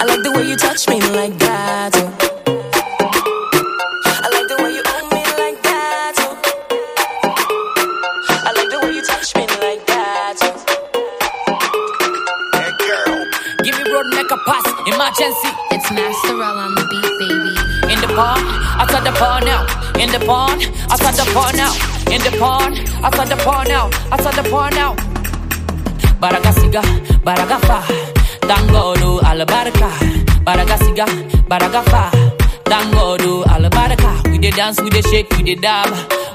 I 0.00 0.04
like 0.04 0.22
the 0.22 0.32
way 0.36 0.44
you 0.46 0.56
touch 0.56 0.86
me 0.90 1.00
like 1.00 1.38
that. 1.38 1.93
Pass. 14.46 14.64
Emergency. 14.86 15.48
It's 15.72 15.90
Masterell 15.90 16.58
on 16.58 16.74
the 16.74 16.84
beat, 16.90 17.10
baby. 17.20 17.52
In 17.92 18.00
the 18.00 18.08
pond, 18.14 18.44
outside 18.80 19.04
the 19.04 19.12
pond 19.18 19.44
now. 19.46 19.62
In 19.98 20.10
the 20.10 20.20
pond, 20.24 20.62
outside 20.90 21.14
the 21.14 21.26
pond 21.32 21.56
now. 21.56 21.72
In 22.12 22.20
the 22.22 22.36
pond, 22.38 22.78
outside 23.04 23.28
the 23.28 23.36
pond 23.44 23.68
now. 23.68 23.90
Outside 24.12 24.34
the 24.34 24.48
pond 24.50 24.74
now. 24.76 24.94
Baraga 26.20 26.52
siga, 26.52 26.82
baraga 27.24 27.58
fa. 27.66 27.78
Dangodo 28.48 29.20
alabaraka. 29.20 29.90
Baraga 30.44 30.76
siga, 30.78 31.06
baraga 31.48 31.82
fa. 31.90 32.10
Dangodo 32.64 33.44
alabaraka. 33.44 34.30
We 34.30 34.38
dey 34.38 34.50
dance, 34.50 34.80
we 34.80 34.90
dey 34.90 35.02
shake, 35.02 35.30
we 35.36 35.42
dey 35.42 35.54
dab. 35.56 35.88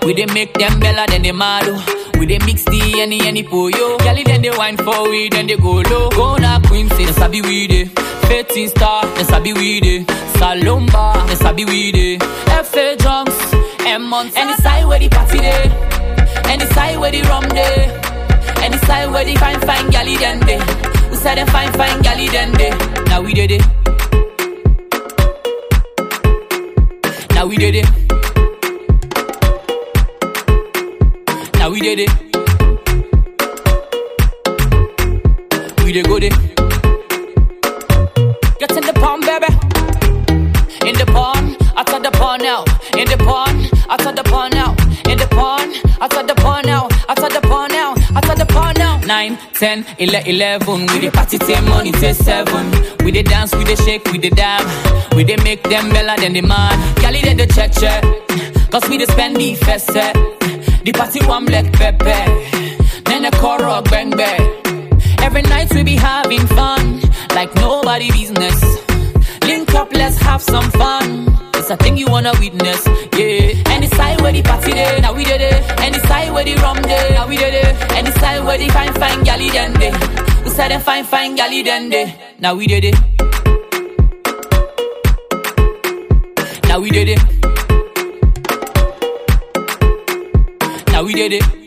We 0.06 0.14
dey 0.14 0.26
make 0.34 0.54
them 0.54 0.80
bella, 0.80 1.06
than 1.08 1.22
they 1.22 1.32
mad. 1.32 1.66
oh. 1.68 2.12
We 2.20 2.26
dey 2.26 2.40
mix 2.46 2.64
the 2.66 3.02
any 3.02 3.22
any 3.28 3.44
poyo. 3.44 3.98
Gally 4.00 4.24
then 4.24 4.42
they 4.42 4.50
wine 4.52 4.78
for 4.78 5.10
we, 5.10 5.30
then 5.30 5.48
they 5.48 5.56
go 5.58 5.82
low. 5.82 6.10
Go 6.10 6.36
na 6.38 6.60
queen, 6.62 6.90
say 6.92 7.06
sabi 7.08 7.42
we 7.42 7.68
dey. 7.68 7.86
Fetting 8.28 8.70
star, 8.70 9.06
then 9.16 9.26
sabi 9.26 9.54
we 9.54 9.80
dey. 9.80 10.04
Salomba, 10.40 11.28
then 11.28 11.36
sabi 11.38 11.66
we 11.66 11.92
dey. 11.92 12.18
FA 12.64 12.96
drums, 12.98 13.36
M 13.86 14.04
months. 14.10 14.36
Any 14.36 14.54
side 14.56 14.86
where 14.86 15.00
the 15.00 15.10
party 15.10 15.40
dey. 15.40 15.70
Any 16.52 16.66
side 16.74 16.98
where 17.00 17.12
the 17.12 17.22
rum 17.24 17.44
dey. 17.50 18.02
Any 18.64 18.78
side 18.80 19.12
where 19.12 19.26
the 19.26 19.36
fine 19.36 19.60
fine 19.62 19.90
galley 19.92 20.18
then 20.18 20.40
dey. 20.42 20.60
We 21.12 21.18
say 21.18 21.36
them 21.36 21.48
fine 21.48 21.72
fine 21.74 22.02
galley 22.02 22.28
then 22.30 22.52
dey. 22.54 22.72
Now 23.06 23.22
we 23.22 23.34
did 23.34 23.52
it. 23.52 23.64
Now 27.36 27.46
we 27.46 27.58
did 27.58 27.76
it. 27.76 28.09
We 31.72 31.80
did 31.82 32.00
it. 32.00 32.10
We 35.84 35.92
did 35.94 36.06
go 36.08 36.20
there. 36.20 36.30
Get 38.60 38.72
in 38.72 38.84
the 38.86 38.94
pond, 38.96 39.22
baby. 39.26 39.48
In 40.90 40.96
the 40.98 41.06
pond, 41.06 41.58
outside 41.78 42.04
the 42.04 42.12
pond 42.12 42.42
now. 42.44 42.64
In 42.98 43.08
the 43.08 43.18
pond, 43.18 43.70
outside 43.90 44.16
the 44.16 44.24
pond 44.24 44.54
now. 44.56 44.72
In 45.10 45.18
the 45.18 45.28
pond, 45.30 45.76
outside 46.02 46.28
the 46.28 46.36
pond 46.36 46.66
now. 46.66 46.88
Outside 47.08 47.32
the 47.32 47.42
pond 47.42 47.72
now. 47.72 47.94
Outside 48.16 48.38
the 48.38 48.46
pond 48.46 48.78
now. 48.78 48.98
Nine, 49.02 49.38
ten, 49.54 49.86
ele- 50.00 50.24
eleven. 50.26 50.88
We 50.88 51.00
the 51.00 51.12
party 51.14 51.38
till 51.38 51.62
money 51.64 51.92
till 51.92 52.14
seven. 52.16 52.72
We 53.06 53.12
the 53.12 53.24
dance, 53.24 53.56
we 53.56 53.64
the 53.64 53.76
shake, 53.76 54.06
we 54.12 54.18
the 54.18 54.32
dab. 54.32 54.66
We 55.16 55.24
the 55.24 55.38
make 55.44 55.64
them 55.64 55.90
bella 55.90 56.16
then 56.18 56.34
the 56.34 56.42
man. 56.42 56.96
Gally 56.96 57.22
then 57.22 57.38
the 57.38 57.48
check 57.48 57.72
check. 57.74 58.04
Cause 58.72 58.88
we 58.90 58.98
the 58.98 59.06
spend 59.12 59.36
the 59.38 59.56
first 59.56 59.88
set. 59.88 60.16
Eh. 60.16 60.29
The 60.84 60.92
party 60.94 61.20
one 61.26 61.46
black 61.46 61.72
pepper. 61.74 62.22
Then 63.06 63.24
the 63.24 63.32
chorus 63.40 63.90
bang 63.90 64.12
bang. 64.12 64.60
Every 65.22 65.42
night 65.44 65.74
we 65.74 65.84
be 65.84 65.96
having 65.96 66.46
fun, 66.48 67.02
like 67.36 67.54
nobody 67.56 68.12
business. 68.12 68.60
Link 69.44 69.74
up, 69.76 69.92
let's 69.94 70.18
have 70.18 70.42
some 70.42 70.70
fun. 70.72 71.28
It's 71.56 71.70
a 71.70 71.78
thing 71.78 71.98
you 71.98 72.08
wanna 72.08 72.32
witness, 72.40 72.88
yeah. 73.18 73.54
Any 73.68 73.88
side 73.88 74.22
where 74.22 74.32
the 74.32 74.42
party 74.42 74.72
day, 74.72 75.00
now 75.02 75.14
we 75.14 75.24
did 75.26 75.42
it. 75.42 75.62
Any 75.80 76.00
side 76.00 76.32
where 76.34 76.46
the 76.46 76.56
rum 76.56 76.82
day, 76.82 77.10
now 77.12 77.28
we 77.28 77.38
did 77.38 77.54
it. 77.54 77.92
Any 77.92 78.12
side 78.12 78.44
where 78.46 78.58
the 78.58 78.70
fine 78.70 78.94
fine 78.94 79.24
galley 79.24 79.50
then 79.50 79.74
day. 79.74 79.92
We 80.44 80.50
said 80.52 80.70
them 80.70 80.82
fine 80.82 81.04
fine 81.04 81.36
galley 81.36 81.64
then 81.64 81.90
day. 81.90 82.16
Now 82.40 82.56
we 82.56 82.66
did 82.68 82.86
it. 82.86 82.96
Now 86.66 86.80
we 86.80 86.90
did 86.92 87.10
it. 87.10 87.39
Now 91.00 91.06
we 91.06 91.14
did 91.14 91.32
it. 91.32 91.59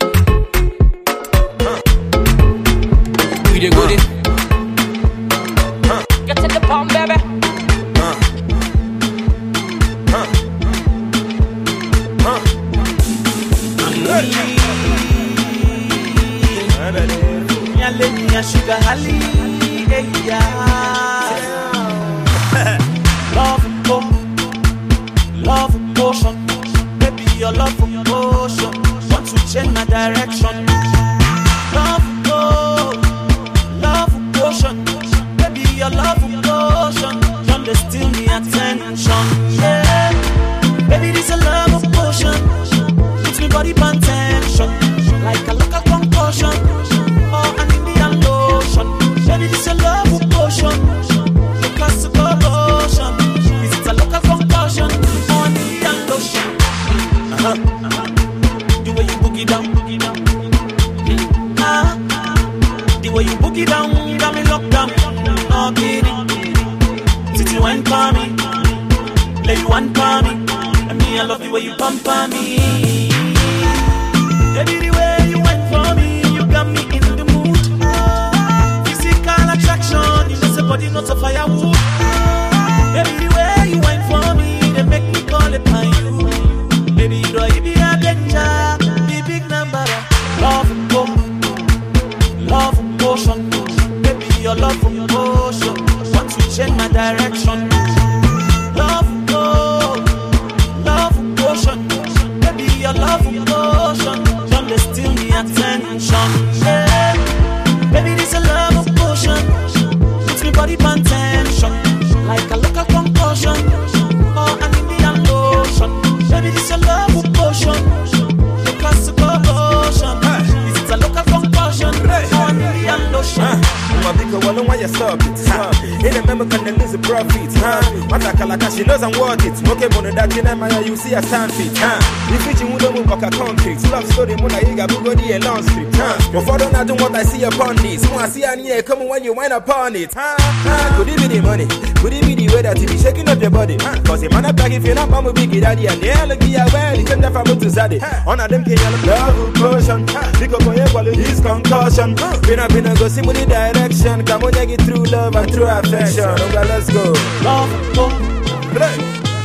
You 130.93 130.97
see 130.97 131.13
a 131.15 131.21
stand 131.23 131.51
fit 131.51 131.75
huh? 131.75 131.97
If 132.29 132.61
you 132.61 132.67
wudo 132.67 132.93
mu 132.93 133.03
boka 133.03 133.31
concrete 133.31 133.81
Love 133.89 134.05
story 134.13 134.35
muna 134.35 134.59
yiga 134.61 134.85
bugo 134.87 135.15
di 135.15 135.33
a 135.33 135.39
long 135.39 135.63
script 135.63 135.95
huh? 135.95 136.31
Before 136.31 136.57
don't 136.57 136.75
I 136.75 136.83
do 136.83 136.93
what 136.93 137.15
I 137.15 137.23
see 137.23 137.43
upon 137.43 137.77
this 137.77 138.05
I 138.11 138.29
see 138.29 138.43
an 138.43 138.59
ear 138.59 138.83
come 138.83 139.07
when 139.07 139.23
you 139.23 139.33
wind 139.33 139.53
upon 139.53 139.95
it 139.95 140.13
huh? 140.13 140.35
huh? 140.37 140.97
Could 140.97 141.09
it 141.09 141.17
be 141.17 141.27
the 141.35 141.41
money? 141.41 141.65
Could 141.97 142.13
it 142.13 142.23
be 142.25 142.35
the 142.35 142.53
way 142.53 142.61
that 142.61 142.79
you 142.79 142.87
be 142.87 142.97
shaking 142.97 143.27
up 143.27 143.41
your 143.41 143.49
body? 143.49 143.77
Huh? 143.79 144.01
Cause 144.03 144.21
the 144.21 144.29
man 144.29 144.45
up 144.45 144.55
back 144.55 144.71
if 144.71 144.85
you're 144.85 144.93
not 144.93 145.09
mama 145.09 145.33
big 145.33 145.49
daddy 145.49 145.87
And 145.87 145.99
the 145.99 146.13
hell 146.13 146.27
look 146.27 146.43
ya 146.43 146.65
well 146.71 146.99
It's 146.99 147.09
them 147.09 147.33
from 147.33 147.45
to 147.45 147.69
Zadi 147.73 147.97
On 148.27 148.39
a 148.39 148.47
them 148.47 148.63
Kenya 148.63 148.89
love 149.09 149.53
potion 149.55 150.05
Because 150.05 150.63
for 150.63 150.75
your 150.75 150.87
qualities 150.89 151.41
concussion 151.41 152.13
Bina 152.45 152.67
bina 152.69 152.93
go 152.95 153.07
see 153.07 153.21
money 153.23 153.45
direction 153.45 154.23
Come 154.25 154.43
on 154.43 154.51
get 154.53 154.81
through 154.81 155.09
love 155.09 155.35
and 155.35 155.51
through 155.51 155.65
affection 155.65 156.29
Okay 156.29 156.65
let's 156.69 156.93
go 156.93 157.13
Love 157.41 157.71
go, 157.95 158.09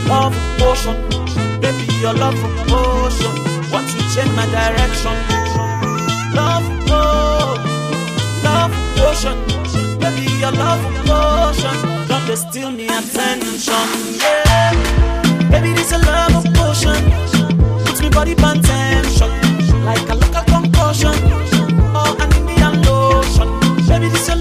love 0.09 0.35
potion. 0.59 1.08
Baby, 1.61 1.85
your 2.01 2.15
love 2.15 2.35
and 2.35 2.69
potion. 2.69 3.35
Want 3.73 3.89
to 3.89 3.99
change 4.15 4.33
my 4.37 4.47
direction? 4.47 5.15
Love 6.35 6.67
go, 6.87 7.03
love 8.45 8.73
potion. 8.97 9.37
Baby, 9.99 10.31
your 10.39 10.53
love 10.53 10.83
and 10.89 10.99
potion. 11.09 12.07
Don't 12.09 12.27
they 12.27 12.37
steal 12.37 12.71
me 12.71 12.87
attention? 12.87 13.87
Yeah. 14.23 14.73
Baby, 15.51 15.73
this 15.75 15.93
a 15.93 15.99
love 15.99 16.45
and 16.45 16.55
potion. 16.55 17.01
Puts 17.85 18.01
me 18.01 18.09
body 18.11 18.35
pan 18.35 18.63
tension. 18.63 19.31
Like 19.85 20.09
a 20.09 20.15
local 20.15 20.45
concussion. 20.45 21.15
Or 21.95 22.11
an 22.23 22.33
Indian 22.39 22.83
lotion. 22.83 23.49
Baby, 23.89 24.09
this 24.09 24.29
a 24.29 24.37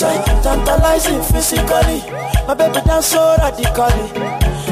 passai, 0.00 0.42
tantalizing 0.42 1.22
physically. 1.22 2.02
My 2.46 2.54
baby 2.54 2.80
dance 2.86 3.06
so 3.06 3.36
radically. 3.38 4.08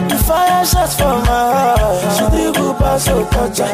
The 0.09 0.17
fire 0.27 0.65
shots 0.65 0.97
from 0.97 1.21
my 1.23 1.77
heart. 1.77 2.17
She 2.17 2.25
dribble 2.31 2.75
pass 2.75 3.05
so 3.05 3.25
passai. 3.25 3.73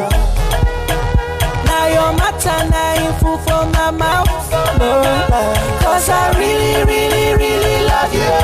Now 1.65 1.87
your 1.87 2.11
matter, 2.19 2.59
now 2.69 3.03
you 3.03 3.11
fool 3.19 3.37
for 3.39 3.65
my 3.71 3.91
mouth. 3.91 4.51
No. 4.79 4.91
Cause 5.81 6.09
I 6.09 6.33
really, 6.39 6.83
really, 6.91 7.27
really 7.41 7.77
love 7.91 8.13
you. 8.13 8.35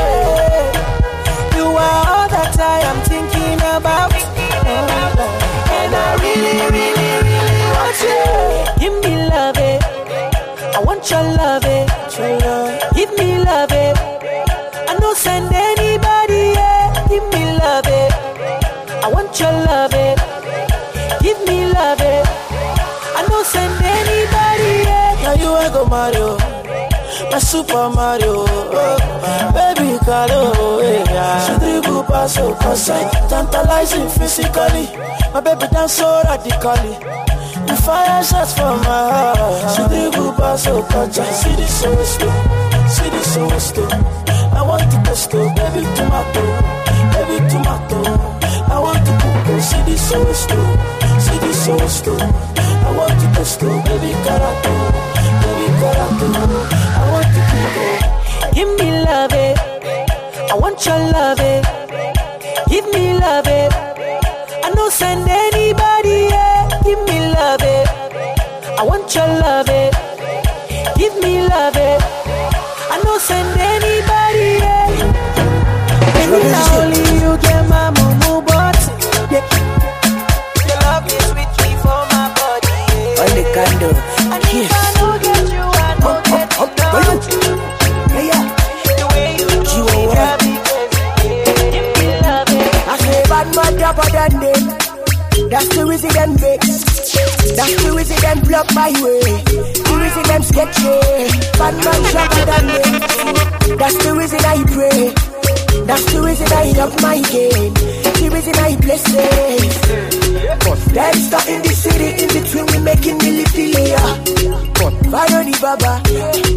You 1.57 1.67
are 1.67 2.03
all 2.13 2.27
that 2.29 2.57
I 2.59 2.79
am 2.89 2.99
thinking 3.11 3.59
about. 3.75 4.13
And 5.75 5.95
I 5.95 6.15
really, 6.23 6.55
really, 6.75 7.11
really 7.27 7.61
want 7.75 7.97
you. 8.07 8.21
Give 8.79 8.95
me 9.03 9.13
love 9.29 9.57
it. 9.57 9.83
I 10.75 10.79
want 10.79 11.09
your 11.09 11.23
love 11.23 11.65
it. 11.65 11.80
I 25.61 25.69
go 25.71 25.85
Mario, 25.85 26.37
my 27.29 27.37
Super 27.39 27.89
Mario. 27.93 28.45
Eh. 28.45 28.97
Oh, 29.13 29.51
baby, 29.53 29.97
Carlo, 30.03 30.81
yeah. 30.81 31.45
She 31.45 31.53
dribble 31.59 32.03
pass 32.03 32.33
so 32.33 32.53
passai, 32.55 33.09
tantalizing 33.29 34.09
physically. 34.09 34.89
My 35.33 35.39
baby 35.39 35.67
dance 35.71 35.93
so 35.93 36.21
radically. 36.25 36.97
The 37.67 37.75
fire 37.77 38.23
shots 38.23 38.53
from 38.53 38.79
my 38.81 39.01
heart. 39.13 39.75
She 39.75 39.83
dribble 39.87 40.33
pass 40.33 40.63
so 40.63 40.81
passai. 40.81 41.31
See 41.31 41.55
this 41.55 41.79
so 41.79 41.91
slow, 42.03 42.33
see 42.87 43.09
this 43.11 43.33
so 43.33 43.59
slow. 43.59 43.87
I 44.57 44.61
want 44.65 44.89
to 44.91 44.97
pesto, 45.05 45.37
oh, 45.45 45.53
baby 45.55 45.85
tomato, 45.95 46.43
baby 47.13 47.37
tomato. 47.49 48.01
I 48.65 48.79
want 48.79 49.05
to 49.05 49.11
cook, 49.21 49.47
oh, 49.53 49.59
see 49.59 49.81
this 49.83 50.01
so 50.09 50.19
slow, 50.33 50.65
see 51.21 51.37
this 51.45 51.65
so 51.65 51.77
slow. 51.87 52.17
I 52.17 52.97
want 52.97 53.13
to 53.21 53.27
pesto, 53.37 53.67
oh, 53.69 53.83
baby 53.85 54.11
carato, 54.25 54.73
I 55.83 57.01
want 57.11 57.27
to 57.33 57.41
cook. 57.49 58.53
Give 58.53 58.67
me 58.79 59.01
love 59.01 59.33
it. 59.33 59.57
I 60.51 60.55
want 60.55 60.85
your 60.85 60.97
love 61.11 61.39
it. 61.39 61.65
Give 62.69 62.85
me 62.93 63.13
love 63.17 63.47
it. 63.47 63.73
I 64.63 64.71
don't 64.75 64.93
send 64.93 65.27
anybody. 65.27 66.29
Yeah. 66.29 66.69
Give 66.83 66.99
me 67.09 67.33
love 67.33 67.61
it. 67.63 67.87
I 68.77 68.83
want 68.83 69.13
your 69.15 69.25
love 69.25 69.69
it. 69.69 69.93
Give 70.97 71.15
me 71.17 71.41
love 71.47 71.75
it. 71.75 72.01
I 72.93 73.01
don't 73.03 73.19
send 73.21 73.49
anybody. 73.59 74.61
Yeah. 74.61 74.85
Baby, 76.13 76.43
now 76.45 76.77
only 76.77 77.01
you 77.25 77.37
get 77.41 77.67
my 77.69 77.89
mumu 77.97 78.45
body. 78.45 78.85
Yeah. 79.33 79.49
Your 80.69 80.79
love 80.85 81.07
is 81.09 81.27
with 81.33 81.53
me 81.57 81.73
for 81.81 82.01
my 82.13 82.29
body. 82.37 82.69
Yeah. 82.69 83.21
On 83.21 83.29
the 83.33 83.43
candle, 83.55 83.95
And 84.29 84.43
I 84.45 84.51
get 84.51 84.80
That's 95.51 95.67
the 95.75 95.85
reason 95.85 96.09
them. 96.13 96.37
That's 96.39 97.83
the 97.83 97.93
reason 97.93 98.17
them 98.21 98.39
block 98.47 98.73
my 98.73 98.89
way. 99.03 99.19
The 99.19 99.95
reason 99.99 100.23
them 100.23 100.43
sketchy. 100.43 100.95
Bad 101.59 101.75
man 101.83 102.01
rapper 102.15 102.45
than 102.45 102.67
them. 102.71 103.77
That's 103.77 103.97
the 104.03 104.15
reason 104.15 104.39
I 104.45 104.63
pray. 104.63 105.13
That's 105.85 106.13
the 106.13 106.21
reason 106.21 106.47
I 106.51 106.71
up 106.79 107.01
my 107.01 107.19
game. 107.29 107.73
The 107.73 108.29
reason 108.33 108.55
I 108.55 108.75
bless 108.77 109.03
it. 109.13 110.10
Then 110.91 111.13
start 111.15 111.47
in 111.47 111.61
the 111.61 111.69
city, 111.69 112.23
in 112.23 112.29
between 112.35 112.65
we 112.67 112.79
making 112.83 113.17
milliphilia. 113.19 114.01
Follow 115.11 115.43
the 115.43 115.55
baba, 115.61 116.01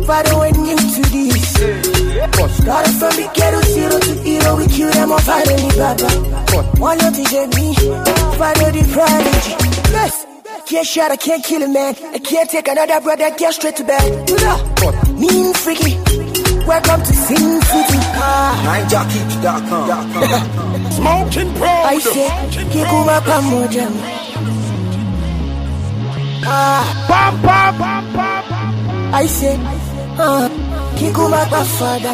follow 0.07 0.40
when 0.40 0.55
new 0.62 0.76
to 0.76 1.03
this. 1.14 1.55
Started 2.57 2.95
from 2.99 3.14
the 3.14 3.30
ghetto, 3.34 3.61
zero 3.62 3.99
to 3.99 4.14
hero, 4.22 4.57
we 4.57 4.66
kill 4.66 4.90
them 4.90 5.12
all, 5.12 5.18
follow 5.20 5.45
the 5.45 5.70
baba. 5.78 6.09
One 6.80 7.05
of 7.05 7.14
the 7.14 7.22
me, 7.57 7.74
follow 8.38 8.70
the 8.70 8.82
prodigy. 8.92 9.55
Yes. 9.92 10.26
Can't 10.66 10.86
shot, 10.86 11.11
I 11.11 11.16
can't 11.16 11.45
kill 11.45 11.62
a 11.62 11.68
man. 11.68 11.95
I 12.14 12.18
can't 12.18 12.49
take 12.49 12.68
another 12.68 13.01
brother, 13.01 13.30
get 13.36 13.55
straight 13.55 13.76
to 13.76 13.84
bed. 13.84 14.30
Mean 15.18 15.53
freaky. 15.55 16.43
Welcome 16.66 17.02
to 17.02 17.12
Sin 17.14 17.60
City. 17.60 17.98
NineJockey.com. 18.64 19.86
Smoking 20.96 21.54
proud. 21.54 21.86
I 21.86 21.98
say, 21.98 22.28
kikuma 22.72 23.20
pamoja. 23.20 23.86
Ah. 26.46 26.84
Pam, 27.08 27.34
pam, 27.42 27.74
pam, 27.78 28.04
pam. 28.14 29.14
I 29.14 29.26
say, 29.26 29.56
ah. 30.18 30.48
Kikuma 30.96 31.44
pafada. 31.52 32.12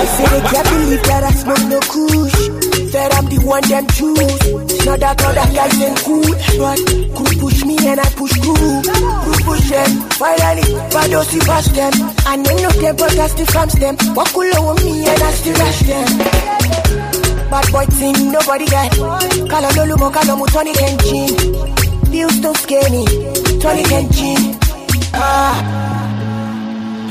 I 0.00 0.04
say 0.06 0.26
they 0.26 0.40
can't 0.50 0.68
believe 0.68 1.02
that 1.04 1.22
I 1.24 1.30
smoke 1.32 1.64
no 1.70 1.78
kush. 1.80 2.67
I'm 3.12 3.26
the 3.26 3.38
one 3.46 3.62
them 3.68 3.86
choose. 3.94 4.86
Not 4.86 4.98
that 5.00 5.22
other 5.22 5.46
guys 5.54 5.78
ain't 5.80 5.98
cool, 6.02 6.26
but 6.58 6.78
could 7.14 7.38
push 7.38 7.64
me 7.64 7.76
and 7.86 8.00
I 8.00 8.08
push 8.18 8.34
through. 8.42 8.82
Could 8.82 9.40
push 9.46 9.70
them. 9.70 9.90
Finally, 10.18 10.66
Badosi 10.90 11.38
pass 11.46 11.66
them. 11.70 11.92
And 12.26 12.44
then 12.44 12.56
no 12.62 12.70
them 12.82 12.96
but 12.96 13.18
I 13.18 13.26
still 13.28 13.46
comes 13.46 13.74
them. 13.74 13.96
Walk 14.14 14.34
all 14.34 14.50
over 14.58 14.74
me 14.84 15.06
and 15.06 15.22
I 15.22 15.30
still 15.32 15.54
rush 15.54 15.80
them. 15.86 16.08
Bad 17.50 17.66
boy 17.72 17.86
thing, 17.96 18.32
nobody 18.32 18.66
got. 18.66 18.92
Kala 19.48 19.70
no 19.76 19.82
lumo, 19.88 20.10
kala 20.12 20.36
mu 20.36 20.46
Tony 20.46 20.72
Kenchin. 20.72 22.10
Bills 22.10 22.40
don't 22.40 22.56
scare 22.56 22.90
me. 22.90 23.04
Tony 23.60 23.82
Kenchin. 23.84 24.58
Ah. 25.14 25.56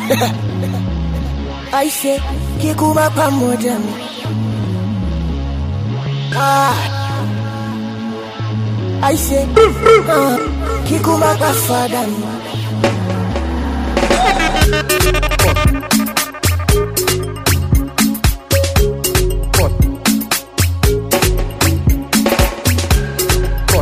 I 1.73 1.89
say, 1.89 2.17
kikuma 2.59 3.09
pamoja. 3.11 3.77
I 9.09 9.15
say, 9.15 9.45
ah. 10.09 10.37
Kikuma 10.87 11.31
pafada. 11.39 12.03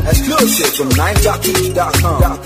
Exclusive 0.08 0.74
from 0.76 0.90
NineJockey.com. 0.90 2.45